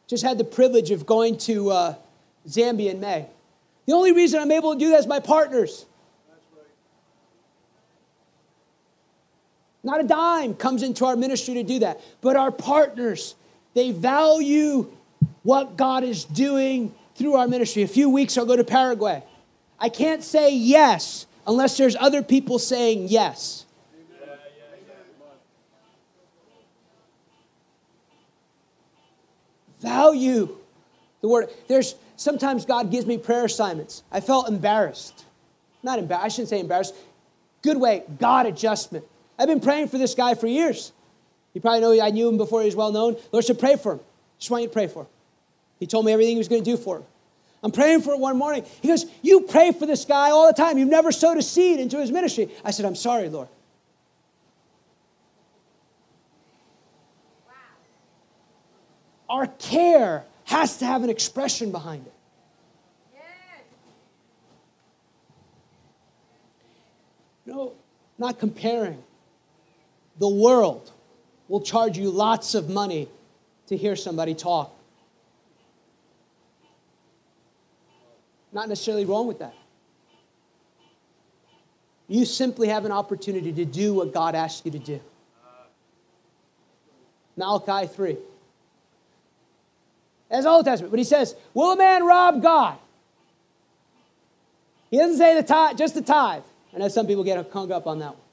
Just 0.06 0.24
had 0.24 0.38
the 0.38 0.44
privilege 0.44 0.92
of 0.92 1.08
going 1.08 1.40
to 1.40 1.72
uh, 1.72 1.96
Zambia 2.48 2.92
in 2.92 3.00
May. 3.00 3.26
The 3.88 3.94
only 3.94 4.12
reason 4.12 4.40
I'm 4.40 4.52
able 4.52 4.74
to 4.74 4.80
do 4.80 4.90
that 4.92 5.00
is 5.00 5.08
my 5.08 5.20
partners. 5.20 5.86
Not 9.84 10.02
a 10.02 10.04
dime 10.04 10.54
comes 10.54 10.84
into 10.84 11.06
our 11.06 11.16
ministry 11.16 11.56
to 11.56 11.64
do 11.64 11.80
that, 11.80 12.02
but 12.22 12.36
our 12.36 12.52
partners, 12.52 13.36
they 13.74 13.92
value 13.92 14.92
what 15.44 15.78
God 15.78 16.04
is 16.04 16.26
doing 16.26 16.94
through 17.16 17.36
our 17.36 17.48
ministry. 17.48 17.84
A 17.84 17.88
few 17.88 18.10
weeks 18.10 18.38
I'll 18.38 18.46
go 18.46 18.58
to 18.58 18.66
Paraguay. 18.66 19.24
I 19.80 19.88
can't 19.88 20.22
say 20.22 20.54
yes 20.54 21.26
unless 21.48 21.78
there's 21.78 21.96
other 21.96 22.22
people 22.22 22.60
saying 22.60 23.08
yes. 23.08 23.66
Value 29.80 30.58
the 31.22 31.28
word. 31.28 31.50
There's 31.68 31.96
sometimes 32.18 32.66
God 32.66 32.92
gives 32.92 33.06
me 33.06 33.18
prayer 33.18 33.46
assignments. 33.46 34.04
I 34.12 34.20
felt 34.20 34.50
embarrassed. 34.50 35.24
Not 35.82 36.00
embarrassed, 36.00 36.26
I 36.26 36.28
shouldn't 36.28 36.50
say 36.50 36.60
embarrassed. 36.60 36.94
Good 37.62 37.78
way, 37.78 38.04
God 38.20 38.46
adjustment. 38.46 39.06
I've 39.40 39.48
been 39.48 39.62
praying 39.62 39.88
for 39.88 39.98
this 39.98 40.14
guy 40.14 40.34
for 40.34 40.48
years. 40.48 40.92
You 41.54 41.62
probably 41.62 41.80
know 41.80 42.04
I 42.04 42.10
knew 42.10 42.28
him 42.28 42.38
before 42.38 42.60
he 42.62 42.66
was 42.66 42.76
well 42.76 42.92
known. 42.92 43.16
Lord 43.32 43.46
said, 43.46 43.58
pray 43.58 43.78
for 43.78 43.94
him. 43.94 44.00
Just 44.38 44.52
want 44.52 44.64
you 44.64 44.68
to 44.68 44.74
pray 44.74 44.88
for 44.88 45.04
him. 45.04 45.08
He 45.80 45.88
told 45.88 46.06
me 46.06 46.12
everything 46.12 46.36
he 46.36 46.38
was 46.38 46.48
going 46.48 46.64
to 46.64 46.70
do 46.70 46.78
for 46.78 46.98
him. 46.98 47.04
I'm 47.64 47.72
praying 47.72 48.02
for 48.02 48.14
it 48.14 48.20
one 48.20 48.38
morning. 48.38 48.66
He 48.82 48.88
goes, 48.88 49.06
You 49.22 49.42
pray 49.42 49.72
for 49.72 49.86
this 49.86 50.06
guy 50.06 50.30
all 50.30 50.48
the 50.48 50.54
time. 50.54 50.78
You've 50.78 50.90
never 50.90 51.12
sowed 51.12 51.38
a 51.38 51.42
seed 51.42 51.80
into 51.80 52.00
his 52.00 52.12
ministry. 52.12 52.50
I 52.64 52.72
said, 52.72 52.86
I'm 52.86 52.96
sorry, 52.96 53.30
Lord. 53.30 53.48
Wow. 57.48 57.54
Our 59.30 59.48
care 59.48 60.26
has 60.48 60.78
to 60.78 60.86
have 60.86 61.04
an 61.04 61.10
expression 61.10 61.72
behind 61.72 62.08
it. 62.08 62.14
No, 67.46 67.74
not 68.18 68.40
comparing. 68.40 69.04
The 70.20 70.28
world 70.28 70.92
will 71.50 71.62
charge 71.62 71.98
you 71.98 72.10
lots 72.10 72.56
of 72.56 72.70
money 72.70 73.10
to 73.68 73.76
hear 73.76 73.96
somebody 73.98 74.34
talk. 74.34 74.74
Not 78.54 78.70
necessarily 78.70 79.06
wrong 79.06 79.28
with 79.28 79.40
that. 79.40 79.54
You 82.08 82.24
simply 82.24 82.70
have 82.70 82.86
an 82.86 82.94
opportunity 82.94 83.52
to 83.52 83.66
do 83.66 83.94
what 83.94 84.14
God 84.14 84.34
asks 84.34 84.66
you 84.66 84.72
to 84.72 84.80
do. 84.80 85.02
Malachi 87.36 87.88
3. 87.88 88.18
That's 90.30 90.46
Old 90.46 90.66
Testament. 90.66 90.92
But 90.92 91.00
he 91.00 91.06
says, 91.06 91.36
Will 91.54 91.72
a 91.72 91.78
man 91.78 92.06
rob 92.06 92.42
God? 92.42 92.78
He 94.90 94.98
doesn't 94.98 95.18
say 95.18 95.36
the 95.36 95.44
tithe, 95.44 95.78
just 95.78 95.96
the 95.96 96.02
tithe. 96.02 96.44
I 96.74 96.80
know 96.80 96.88
some 96.88 97.08
people 97.08 97.24
get 97.24 97.52
hung 97.52 97.72
up 97.72 97.88
on 97.88 98.00
that 98.00 98.10
one. 98.10 98.24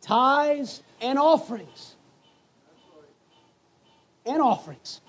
Tithes 0.00 0.82
and 1.00 1.18
offerings. 1.18 1.94
And 4.26 4.40
offerings. 4.42 5.00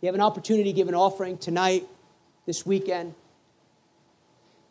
You 0.00 0.06
have 0.06 0.14
an 0.14 0.20
opportunity 0.20 0.72
to 0.72 0.76
give 0.76 0.88
an 0.88 0.94
offering 0.94 1.38
tonight, 1.38 1.86
this 2.46 2.66
weekend. 2.66 3.14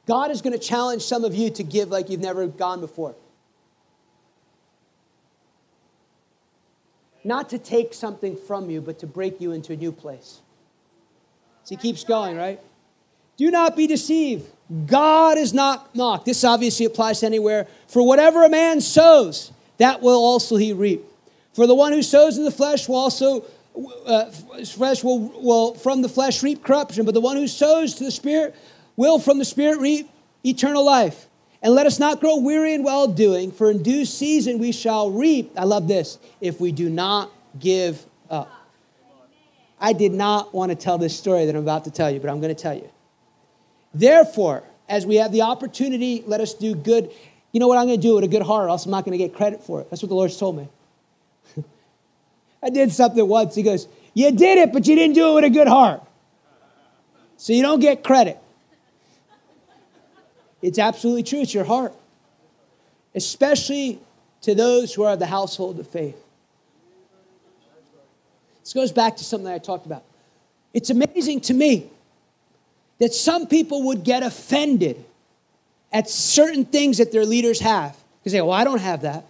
God 0.07 0.31
is 0.31 0.41
going 0.41 0.53
to 0.53 0.59
challenge 0.59 1.03
some 1.03 1.23
of 1.23 1.33
you 1.35 1.49
to 1.51 1.63
give 1.63 1.89
like 1.89 2.09
you've 2.09 2.19
never 2.19 2.47
gone 2.47 2.81
before. 2.81 3.15
Not 7.23 7.49
to 7.49 7.59
take 7.59 7.93
something 7.93 8.35
from 8.35 8.69
you, 8.69 8.81
but 8.81 8.99
to 8.99 9.07
break 9.07 9.39
you 9.39 9.51
into 9.51 9.73
a 9.73 9.75
new 9.75 9.91
place. 9.91 10.41
So 11.63 11.75
he 11.75 11.77
keeps 11.77 12.03
going, 12.03 12.37
right? 12.37 12.59
Do 13.37 13.49
not 13.51 13.75
be 13.75 13.87
deceived. 13.87 14.47
God 14.85 15.37
is 15.37 15.53
not 15.53 15.95
mocked. 15.95 16.25
This 16.25 16.43
obviously 16.43 16.85
applies 16.85 17.23
anywhere. 17.23 17.67
For 17.87 18.05
whatever 18.05 18.43
a 18.43 18.49
man 18.49 18.81
sows, 18.81 19.51
that 19.77 20.01
will 20.01 20.19
also 20.19 20.55
he 20.55 20.73
reap. 20.73 21.03
For 21.53 21.67
the 21.67 21.75
one 21.75 21.91
who 21.91 22.03
sows 22.03 22.37
in 22.37 22.45
the 22.45 22.51
flesh 22.51 22.87
will 22.87 22.95
also 22.95 23.45
uh, 24.05 24.25
flesh 24.65 25.03
will, 25.03 25.19
will 25.41 25.73
from 25.75 26.01
the 26.01 26.09
flesh 26.09 26.43
reap 26.43 26.63
corruption, 26.63 27.05
but 27.05 27.13
the 27.13 27.21
one 27.21 27.37
who 27.37 27.47
sows 27.47 27.95
to 27.95 28.03
the 28.03 28.11
spirit 28.11 28.55
will 28.95 29.19
from 29.19 29.39
the 29.39 29.45
spirit 29.45 29.79
reap 29.79 30.09
eternal 30.45 30.83
life. 30.83 31.27
And 31.61 31.73
let 31.73 31.85
us 31.85 31.99
not 31.99 32.19
grow 32.19 32.37
weary 32.37 32.73
in 32.73 32.83
well 32.83 33.07
doing, 33.07 33.51
for 33.51 33.69
in 33.69 33.83
due 33.83 34.05
season 34.05 34.57
we 34.57 34.71
shall 34.71 35.11
reap. 35.11 35.51
I 35.55 35.65
love 35.65 35.87
this 35.87 36.17
if 36.39 36.59
we 36.59 36.71
do 36.71 36.89
not 36.89 37.31
give 37.59 38.03
up. 38.29 38.51
I 39.81 39.93
did 39.93 40.13
not 40.13 40.53
want 40.53 40.69
to 40.69 40.75
tell 40.75 40.99
this 40.99 41.17
story 41.17 41.47
that 41.47 41.55
I'm 41.55 41.63
about 41.63 41.85
to 41.85 41.91
tell 41.91 42.11
you, 42.11 42.19
but 42.19 42.29
I'm 42.29 42.39
going 42.39 42.55
to 42.55 42.61
tell 42.61 42.75
you. 42.75 42.87
Therefore, 43.95 44.63
as 44.87 45.07
we 45.07 45.15
have 45.15 45.31
the 45.31 45.41
opportunity, 45.41 46.23
let 46.27 46.39
us 46.39 46.53
do 46.53 46.75
good. 46.75 47.11
You 47.51 47.59
know 47.59 47.67
what 47.67 47.79
I'm 47.79 47.87
going 47.87 47.99
to 47.99 48.07
do 48.07 48.13
with 48.13 48.23
a 48.23 48.27
good 48.27 48.43
heart, 48.43 48.69
else 48.69 48.85
I'm 48.85 48.91
not 48.91 49.05
going 49.05 49.17
to 49.17 49.17
get 49.17 49.33
credit 49.33 49.63
for 49.63 49.81
it. 49.81 49.89
That's 49.89 50.03
what 50.03 50.09
the 50.09 50.15
Lord's 50.15 50.37
told 50.37 50.55
me. 50.55 50.69
I 52.63 52.69
did 52.69 52.91
something 52.91 53.27
once. 53.27 53.55
He 53.55 53.63
goes, 53.63 53.87
You 54.13 54.31
did 54.31 54.59
it, 54.59 54.71
but 54.71 54.87
you 54.87 54.95
didn't 54.95 55.15
do 55.15 55.31
it 55.31 55.35
with 55.35 55.43
a 55.45 55.49
good 55.49 55.67
heart. 55.67 56.03
So 57.37 57.53
you 57.53 57.63
don't 57.63 57.79
get 57.79 58.03
credit. 58.03 58.37
It's 60.61 60.77
absolutely 60.77 61.23
true. 61.23 61.41
It's 61.41 61.55
your 61.55 61.63
heart, 61.63 61.95
especially 63.15 63.99
to 64.41 64.53
those 64.53 64.93
who 64.93 65.03
are 65.03 65.13
of 65.13 65.19
the 65.19 65.25
household 65.25 65.79
of 65.79 65.87
faith. 65.87 66.23
This 68.63 68.73
goes 68.73 68.91
back 68.91 69.17
to 69.17 69.23
something 69.23 69.51
I 69.51 69.57
talked 69.57 69.85
about. 69.85 70.03
It's 70.73 70.89
amazing 70.89 71.41
to 71.41 71.53
me 71.53 71.89
that 72.99 73.13
some 73.13 73.47
people 73.47 73.83
would 73.83 74.03
get 74.03 74.23
offended 74.23 75.03
at 75.91 76.09
certain 76.09 76.65
things 76.65 76.99
that 76.99 77.11
their 77.11 77.25
leaders 77.25 77.59
have. 77.59 77.97
Because 78.19 78.33
they 78.33 78.37
go, 78.37 78.45
well, 78.45 78.57
I 78.57 78.63
don't 78.63 78.79
have 78.79 79.01
that. 79.01 79.25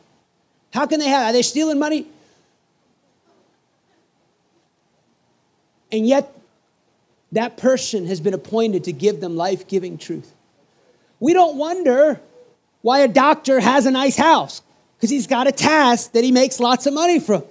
How 0.73 0.85
can 0.85 0.99
they 0.99 1.07
have? 1.07 1.29
Are 1.29 1.33
they 1.33 1.41
stealing 1.41 1.79
money? 1.79 2.05
And 5.91 6.07
yet, 6.07 6.33
that 7.31 7.57
person 7.57 8.05
has 8.07 8.19
been 8.19 8.33
appointed 8.33 8.85
to 8.85 8.93
give 8.93 9.21
them 9.21 9.35
life 9.35 9.67
giving 9.67 9.97
truth. 9.97 10.33
We 11.19 11.33
don't 11.33 11.57
wonder 11.57 12.19
why 12.81 12.99
a 12.99 13.07
doctor 13.07 13.59
has 13.59 13.85
a 13.85 13.91
nice 13.91 14.17
house 14.17 14.61
because 14.97 15.09
he's 15.09 15.27
got 15.27 15.47
a 15.47 15.51
task 15.51 16.11
that 16.13 16.23
he 16.23 16.31
makes 16.31 16.59
lots 16.59 16.85
of 16.85 16.93
money 16.93 17.19
from. 17.19 17.43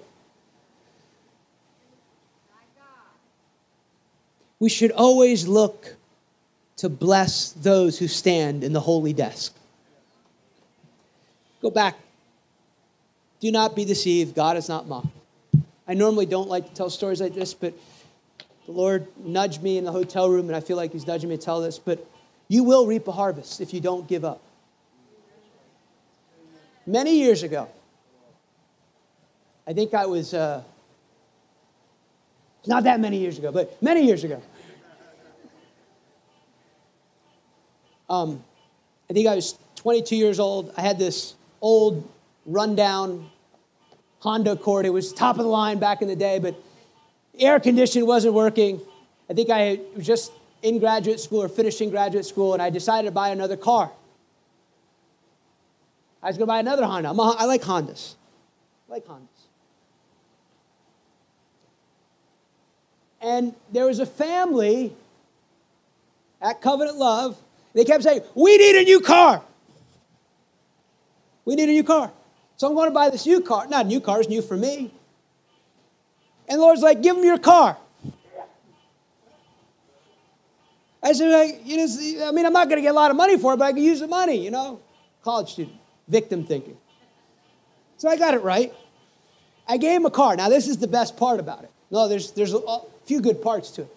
We 4.61 4.69
should 4.69 4.93
always 4.93 5.49
look 5.49 5.97
to 6.77 6.89
bless 6.89 7.53
those 7.53 7.99
who 7.99 8.09
stand 8.09 8.63
in 8.63 8.73
the 8.73 8.81
holy 8.81 9.13
desk. 9.13 9.55
Go 11.61 11.71
back. 11.71 11.97
Do 13.41 13.51
not 13.51 13.75
be 13.75 13.85
deceived. 13.85 14.35
God 14.35 14.57
is 14.57 14.69
not 14.69 14.87
mocked. 14.87 15.09
I 15.89 15.95
normally 15.95 16.27
don't 16.27 16.49
like 16.49 16.69
to 16.69 16.75
tell 16.75 16.89
stories 16.89 17.21
like 17.21 17.35
this, 17.35 17.53
but 17.53 17.75
the 18.67 18.73
Lord 18.73 19.07
nudged 19.19 19.63
me 19.63 19.77
in 19.77 19.85
the 19.85 19.93
hotel 19.93 20.31
room, 20.31 20.47
and 20.47 20.57
I 20.57 20.61
feel 20.61 20.77
like 20.77 20.93
He's 20.93 21.07
nudging 21.07 21.29
me 21.29 21.37
to 21.37 21.43
tell 21.43 21.61
this. 21.61 21.79
But 21.79 22.07
you 22.49 22.65
will 22.65 22.87
reap 22.87 23.09
a 23.09 23.13
harvest 23.13 23.61
if 23.61 23.75
you 23.75 23.81
don't 23.81 24.07
give 24.07 24.25
up. 24.25 24.41
Many 26.87 27.19
years 27.19 27.43
ago, 27.43 27.69
I 29.67 29.73
think 29.73 29.95
I 29.95 30.07
was, 30.07 30.33
uh, 30.33 30.63
not 32.67 32.85
that 32.85 33.01
many 33.01 33.19
years 33.19 33.39
ago, 33.39 33.53
but 33.53 33.83
many 33.83 34.07
years 34.07 34.25
ago. 34.25 34.43
Um, 38.11 38.43
I 39.09 39.13
think 39.13 39.29
I 39.29 39.37
was 39.37 39.57
22 39.77 40.17
years 40.17 40.41
old. 40.41 40.75
I 40.77 40.81
had 40.81 40.99
this 40.99 41.35
old, 41.63 42.07
rundown 42.45 43.31
Honda 44.19 44.53
Accord. 44.53 44.85
It 44.85 44.91
was 44.91 45.13
top 45.13 45.39
of 45.39 45.45
the 45.45 45.49
line 45.49 45.79
back 45.79 46.03
in 46.03 46.09
the 46.09 46.17
day, 46.17 46.41
but 46.41 46.57
air 47.39 47.61
conditioning 47.61 48.07
wasn't 48.07 48.35
working. 48.35 48.81
I 49.31 49.35
think 49.35 49.49
I 49.49 49.79
was 49.95 50.05
just 50.05 50.33
in 50.63 50.81
graduate 50.81 51.21
school 51.21 51.43
or 51.43 51.49
finishing 51.49 51.89
graduate 51.89 52.27
school, 52.27 52.53
and 52.53 52.61
I 52.61 52.69
decided 52.69 53.07
to 53.07 53.13
buy 53.13 53.29
another 53.29 53.57
car. 53.57 53.93
I 56.21 56.27
was 56.27 56.37
going 56.37 56.47
to 56.47 56.53
buy 56.53 56.59
another 56.59 56.85
Honda. 56.85 57.11
A, 57.11 57.37
i 57.39 57.45
like 57.45 57.63
Hondas. 57.63 58.17
I 58.89 58.93
like 58.93 59.07
Hondas. 59.07 59.27
And 63.23 63.55
there 63.73 63.87
was 63.87 64.01
a 64.01 64.07
family 64.07 64.93
at 66.43 66.61
Covenant 66.61 66.97
Love. 66.97 67.39
They 67.75 67.85
kept 67.85 68.03
saying, 68.03 68.23
We 68.35 68.57
need 68.57 68.77
a 68.77 68.85
new 68.85 69.01
car. 69.01 69.43
We 71.45 71.55
need 71.55 71.69
a 71.69 71.73
new 71.73 71.85
car. 71.85 72.13
So 72.57 72.69
I'm 72.69 72.75
going 72.75 72.89
to 72.89 72.95
buy 72.95 73.11
this 73.11 73.27
new 73.27 73.41
car. 73.41 73.67
Not 73.69 73.87
a 73.87 73.89
new 73.89 74.01
car, 74.01 74.21
it's 74.21 74.29
new 74.29 74.43
for 74.43 74.57
me. 74.57 74.93
And 76.49 76.59
the 76.59 76.63
Lord's 76.63 76.83
like, 76.83 77.03
Give 77.03 77.17
them 77.17 77.25
your 77.25 77.39
car. 77.39 77.77
I 81.03 81.13
said, 81.13 81.31
like, 81.31 81.63
you 81.65 81.79
know, 81.79 82.29
I 82.29 82.33
mean, 82.33 82.45
I'm 82.45 82.53
not 82.53 82.69
going 82.69 82.77
to 82.77 82.83
get 82.83 82.91
a 82.91 82.95
lot 82.95 83.11
of 83.11 83.17
money 83.17 83.39
for 83.39 83.55
it, 83.55 83.57
but 83.57 83.65
I 83.65 83.73
can 83.73 83.83
use 83.83 84.01
the 84.01 84.07
money, 84.07 84.45
you 84.45 84.51
know. 84.51 84.81
College 85.23 85.53
student, 85.53 85.77
victim 86.09 86.45
thinking. 86.45 86.77
So 87.97 88.09
I 88.09 88.17
got 88.17 88.35
it 88.35 88.43
right. 88.43 88.73
I 89.67 89.77
gave 89.79 89.97
him 89.97 90.07
a 90.07 90.11
car. 90.11 90.37
Now, 90.37 90.49
this 90.49 90.69
is 90.69 90.79
the 90.79 90.87
best 90.87 91.17
part 91.17 91.41
about 91.41 91.65
it. 91.65 91.71
No, 91.91 92.07
there's, 92.07 92.33
there's 92.33 92.53
a 92.53 92.79
few 93.07 93.21
good 93.21 93.41
parts 93.41 93.71
to 93.73 93.83
it. 93.83 93.97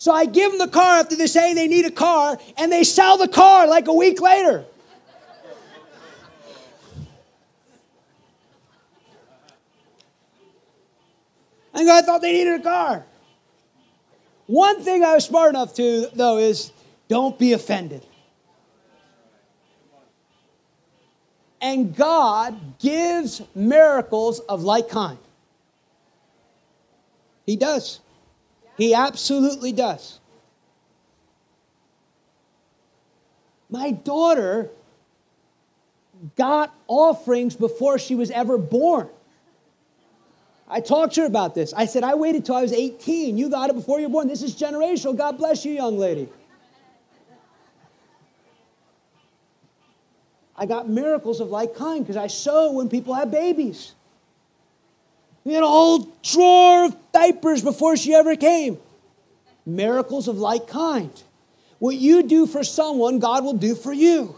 So 0.00 0.12
I 0.12 0.24
give 0.24 0.50
them 0.50 0.58
the 0.58 0.66
car 0.66 0.98
after 1.00 1.14
they 1.14 1.26
say 1.26 1.52
they 1.52 1.68
need 1.68 1.84
a 1.84 1.90
car, 1.90 2.38
and 2.56 2.72
they 2.72 2.84
sell 2.84 3.18
the 3.18 3.28
car 3.28 3.66
like 3.66 3.86
a 3.86 3.92
week 3.92 4.18
later. 4.22 4.64
And 11.74 11.90
I 11.90 12.00
thought 12.00 12.22
they 12.22 12.32
needed 12.32 12.60
a 12.60 12.62
car. 12.62 13.04
One 14.46 14.82
thing 14.82 15.04
I 15.04 15.16
was 15.16 15.26
smart 15.26 15.50
enough 15.50 15.74
to, 15.74 16.08
though, 16.14 16.38
is 16.38 16.72
don't 17.08 17.38
be 17.38 17.52
offended. 17.52 18.06
And 21.60 21.94
God 21.94 22.78
gives 22.78 23.42
miracles 23.54 24.40
of 24.40 24.62
like 24.62 24.88
kind. 24.88 25.18
He 27.44 27.56
does. 27.56 28.00
He 28.80 28.94
absolutely 28.94 29.72
does. 29.72 30.20
My 33.68 33.90
daughter 33.90 34.70
got 36.34 36.74
offerings 36.86 37.56
before 37.56 37.98
she 37.98 38.14
was 38.14 38.30
ever 38.30 38.56
born. 38.56 39.10
I 40.66 40.80
talked 40.80 41.16
to 41.16 41.20
her 41.20 41.26
about 41.26 41.54
this. 41.54 41.74
I 41.74 41.84
said, 41.84 42.04
I 42.04 42.14
waited 42.14 42.46
till 42.46 42.54
I 42.54 42.62
was 42.62 42.72
18. 42.72 43.36
You 43.36 43.50
got 43.50 43.68
it 43.68 43.74
before 43.74 44.00
you 44.00 44.06
were 44.06 44.12
born. 44.12 44.28
This 44.28 44.42
is 44.42 44.56
generational. 44.56 45.14
God 45.14 45.36
bless 45.36 45.62
you, 45.66 45.72
young 45.74 45.98
lady. 45.98 46.30
I 50.56 50.64
got 50.64 50.88
miracles 50.88 51.40
of 51.40 51.50
like 51.50 51.74
kind 51.74 52.02
because 52.02 52.16
I 52.16 52.28
sow 52.28 52.72
when 52.72 52.88
people 52.88 53.12
have 53.12 53.30
babies. 53.30 53.92
We 55.44 55.54
had 55.54 55.62
a 55.62 55.68
whole 55.68 56.08
drawer 56.22 56.86
of 56.86 56.96
diapers 57.12 57.62
before 57.62 57.96
she 57.96 58.14
ever 58.14 58.36
came. 58.36 58.78
Miracles 59.64 60.28
of 60.28 60.38
like 60.38 60.66
kind. 60.66 61.10
What 61.78 61.96
you 61.96 62.22
do 62.22 62.46
for 62.46 62.62
someone, 62.62 63.18
God 63.18 63.44
will 63.44 63.54
do 63.54 63.74
for 63.74 63.92
you. 63.92 64.36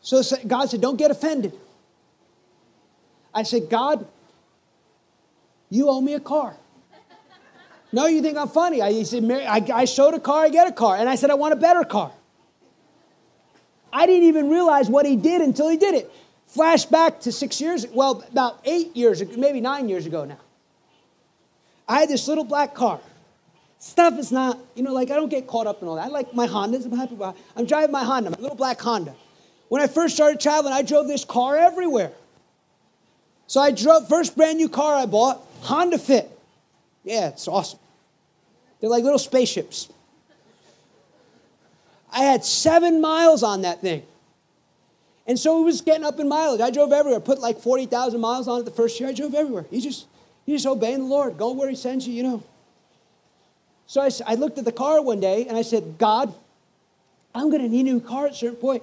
So 0.00 0.22
God 0.46 0.70
said, 0.70 0.80
Don't 0.80 0.96
get 0.96 1.10
offended. 1.10 1.52
I 3.34 3.44
said, 3.44 3.70
God, 3.70 4.06
you 5.70 5.88
owe 5.88 6.00
me 6.00 6.14
a 6.14 6.20
car. 6.20 6.54
no, 7.92 8.06
you 8.06 8.20
think 8.20 8.36
I'm 8.36 8.48
funny. 8.48 8.82
I, 8.82 9.02
said, 9.04 9.24
I, 9.24 9.84
showed 9.86 10.12
a 10.12 10.20
car, 10.20 10.44
I 10.44 10.48
get 10.50 10.66
a 10.66 10.72
car. 10.72 10.96
And 10.96 11.08
I 11.08 11.14
said, 11.14 11.30
I 11.30 11.34
want 11.34 11.54
a 11.54 11.56
better 11.56 11.82
car. 11.84 12.12
I 13.92 14.06
didn't 14.06 14.28
even 14.28 14.48
realize 14.48 14.88
what 14.88 15.04
he 15.04 15.16
did 15.16 15.42
until 15.42 15.68
he 15.68 15.76
did 15.76 15.94
it. 15.94 16.10
Flash 16.46 16.86
back 16.86 17.20
to 17.20 17.32
six 17.32 17.60
years, 17.60 17.86
well, 17.88 18.24
about 18.30 18.60
eight 18.64 18.96
years, 18.96 19.22
maybe 19.36 19.60
nine 19.60 19.88
years 19.88 20.06
ago 20.06 20.24
now. 20.24 20.38
I 21.88 22.00
had 22.00 22.08
this 22.08 22.28
little 22.28 22.44
black 22.44 22.74
car. 22.74 23.00
Stuff 23.78 24.18
is 24.18 24.30
not, 24.30 24.58
you 24.74 24.82
know, 24.82 24.92
like 24.92 25.10
I 25.10 25.16
don't 25.16 25.28
get 25.28 25.46
caught 25.46 25.66
up 25.66 25.82
in 25.82 25.88
all 25.88 25.96
that. 25.96 26.04
I 26.04 26.08
like 26.08 26.32
my 26.32 26.46
Hondas. 26.46 26.84
I'm 26.84 26.96
happy 26.96 27.14
about 27.14 27.36
I'm 27.56 27.66
driving 27.66 27.90
my 27.90 28.04
Honda, 28.04 28.30
my 28.30 28.38
little 28.38 28.56
black 28.56 28.80
Honda. 28.80 29.14
When 29.68 29.82
I 29.82 29.86
first 29.86 30.14
started 30.14 30.40
traveling, 30.40 30.72
I 30.72 30.82
drove 30.82 31.08
this 31.08 31.24
car 31.24 31.56
everywhere. 31.56 32.12
So 33.46 33.60
I 33.60 33.70
drove, 33.72 34.08
first 34.08 34.36
brand 34.36 34.58
new 34.58 34.68
car 34.68 34.94
I 34.94 35.06
bought, 35.06 35.44
Honda 35.62 35.98
Fit. 35.98 36.30
Yeah, 37.04 37.28
it's 37.28 37.48
awesome. 37.48 37.80
They're 38.80 38.90
like 38.90 39.04
little 39.04 39.18
spaceships. 39.18 39.88
I 42.12 42.24
had 42.24 42.44
seven 42.44 43.00
miles 43.00 43.42
on 43.42 43.62
that 43.62 43.80
thing. 43.80 44.02
And 45.26 45.38
so 45.38 45.58
he 45.58 45.64
was 45.64 45.80
getting 45.80 46.04
up 46.04 46.18
in 46.18 46.28
mileage. 46.28 46.60
I 46.60 46.70
drove 46.70 46.92
everywhere, 46.92 47.20
put 47.20 47.38
like 47.38 47.60
40,000 47.60 48.20
miles 48.20 48.48
on 48.48 48.60
it 48.60 48.64
the 48.64 48.70
first 48.70 48.98
year. 48.98 49.08
I 49.08 49.12
drove 49.12 49.34
everywhere. 49.34 49.66
He 49.70 49.80
just, 49.80 50.06
he 50.44 50.52
just 50.52 50.66
obeying 50.66 50.98
the 50.98 51.04
Lord, 51.04 51.38
going 51.38 51.56
where 51.56 51.70
he 51.70 51.76
sends 51.76 52.06
you, 52.06 52.14
you 52.14 52.22
know. 52.22 52.42
So 53.86 54.00
I, 54.00 54.10
I 54.26 54.34
looked 54.34 54.58
at 54.58 54.64
the 54.64 54.72
car 54.72 55.00
one 55.00 55.20
day 55.20 55.46
and 55.46 55.56
I 55.56 55.62
said, 55.62 55.96
God, 55.98 56.34
I'm 57.34 57.50
going 57.50 57.62
to 57.62 57.68
need 57.68 57.86
a 57.86 57.92
new 57.92 58.00
car 58.00 58.26
at 58.26 58.32
a 58.32 58.34
certain 58.34 58.56
point. 58.56 58.82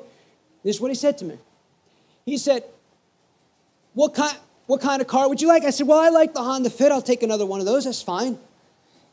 This 0.64 0.78
is 0.78 0.82
what 0.82 0.92
he 0.92 0.96
said 0.96 1.18
to 1.20 1.26
me. 1.26 1.38
He 2.26 2.38
said, 2.38 2.64
what 3.94 4.14
kind, 4.14 4.38
what 4.68 4.82
kind 4.82 5.02
of 5.02 5.08
car 5.08 5.28
would 5.28 5.42
you 5.42 5.48
like? 5.48 5.64
I 5.64 5.72
said, 5.72 5.88
Well, 5.88 5.98
I 5.98 6.10
like 6.10 6.34
the 6.34 6.44
Honda 6.44 6.70
Fit. 6.70 6.92
I'll 6.92 7.02
take 7.02 7.24
another 7.24 7.46
one 7.46 7.60
of 7.60 7.66
those. 7.66 7.86
That's 7.86 8.02
fine. 8.02 8.38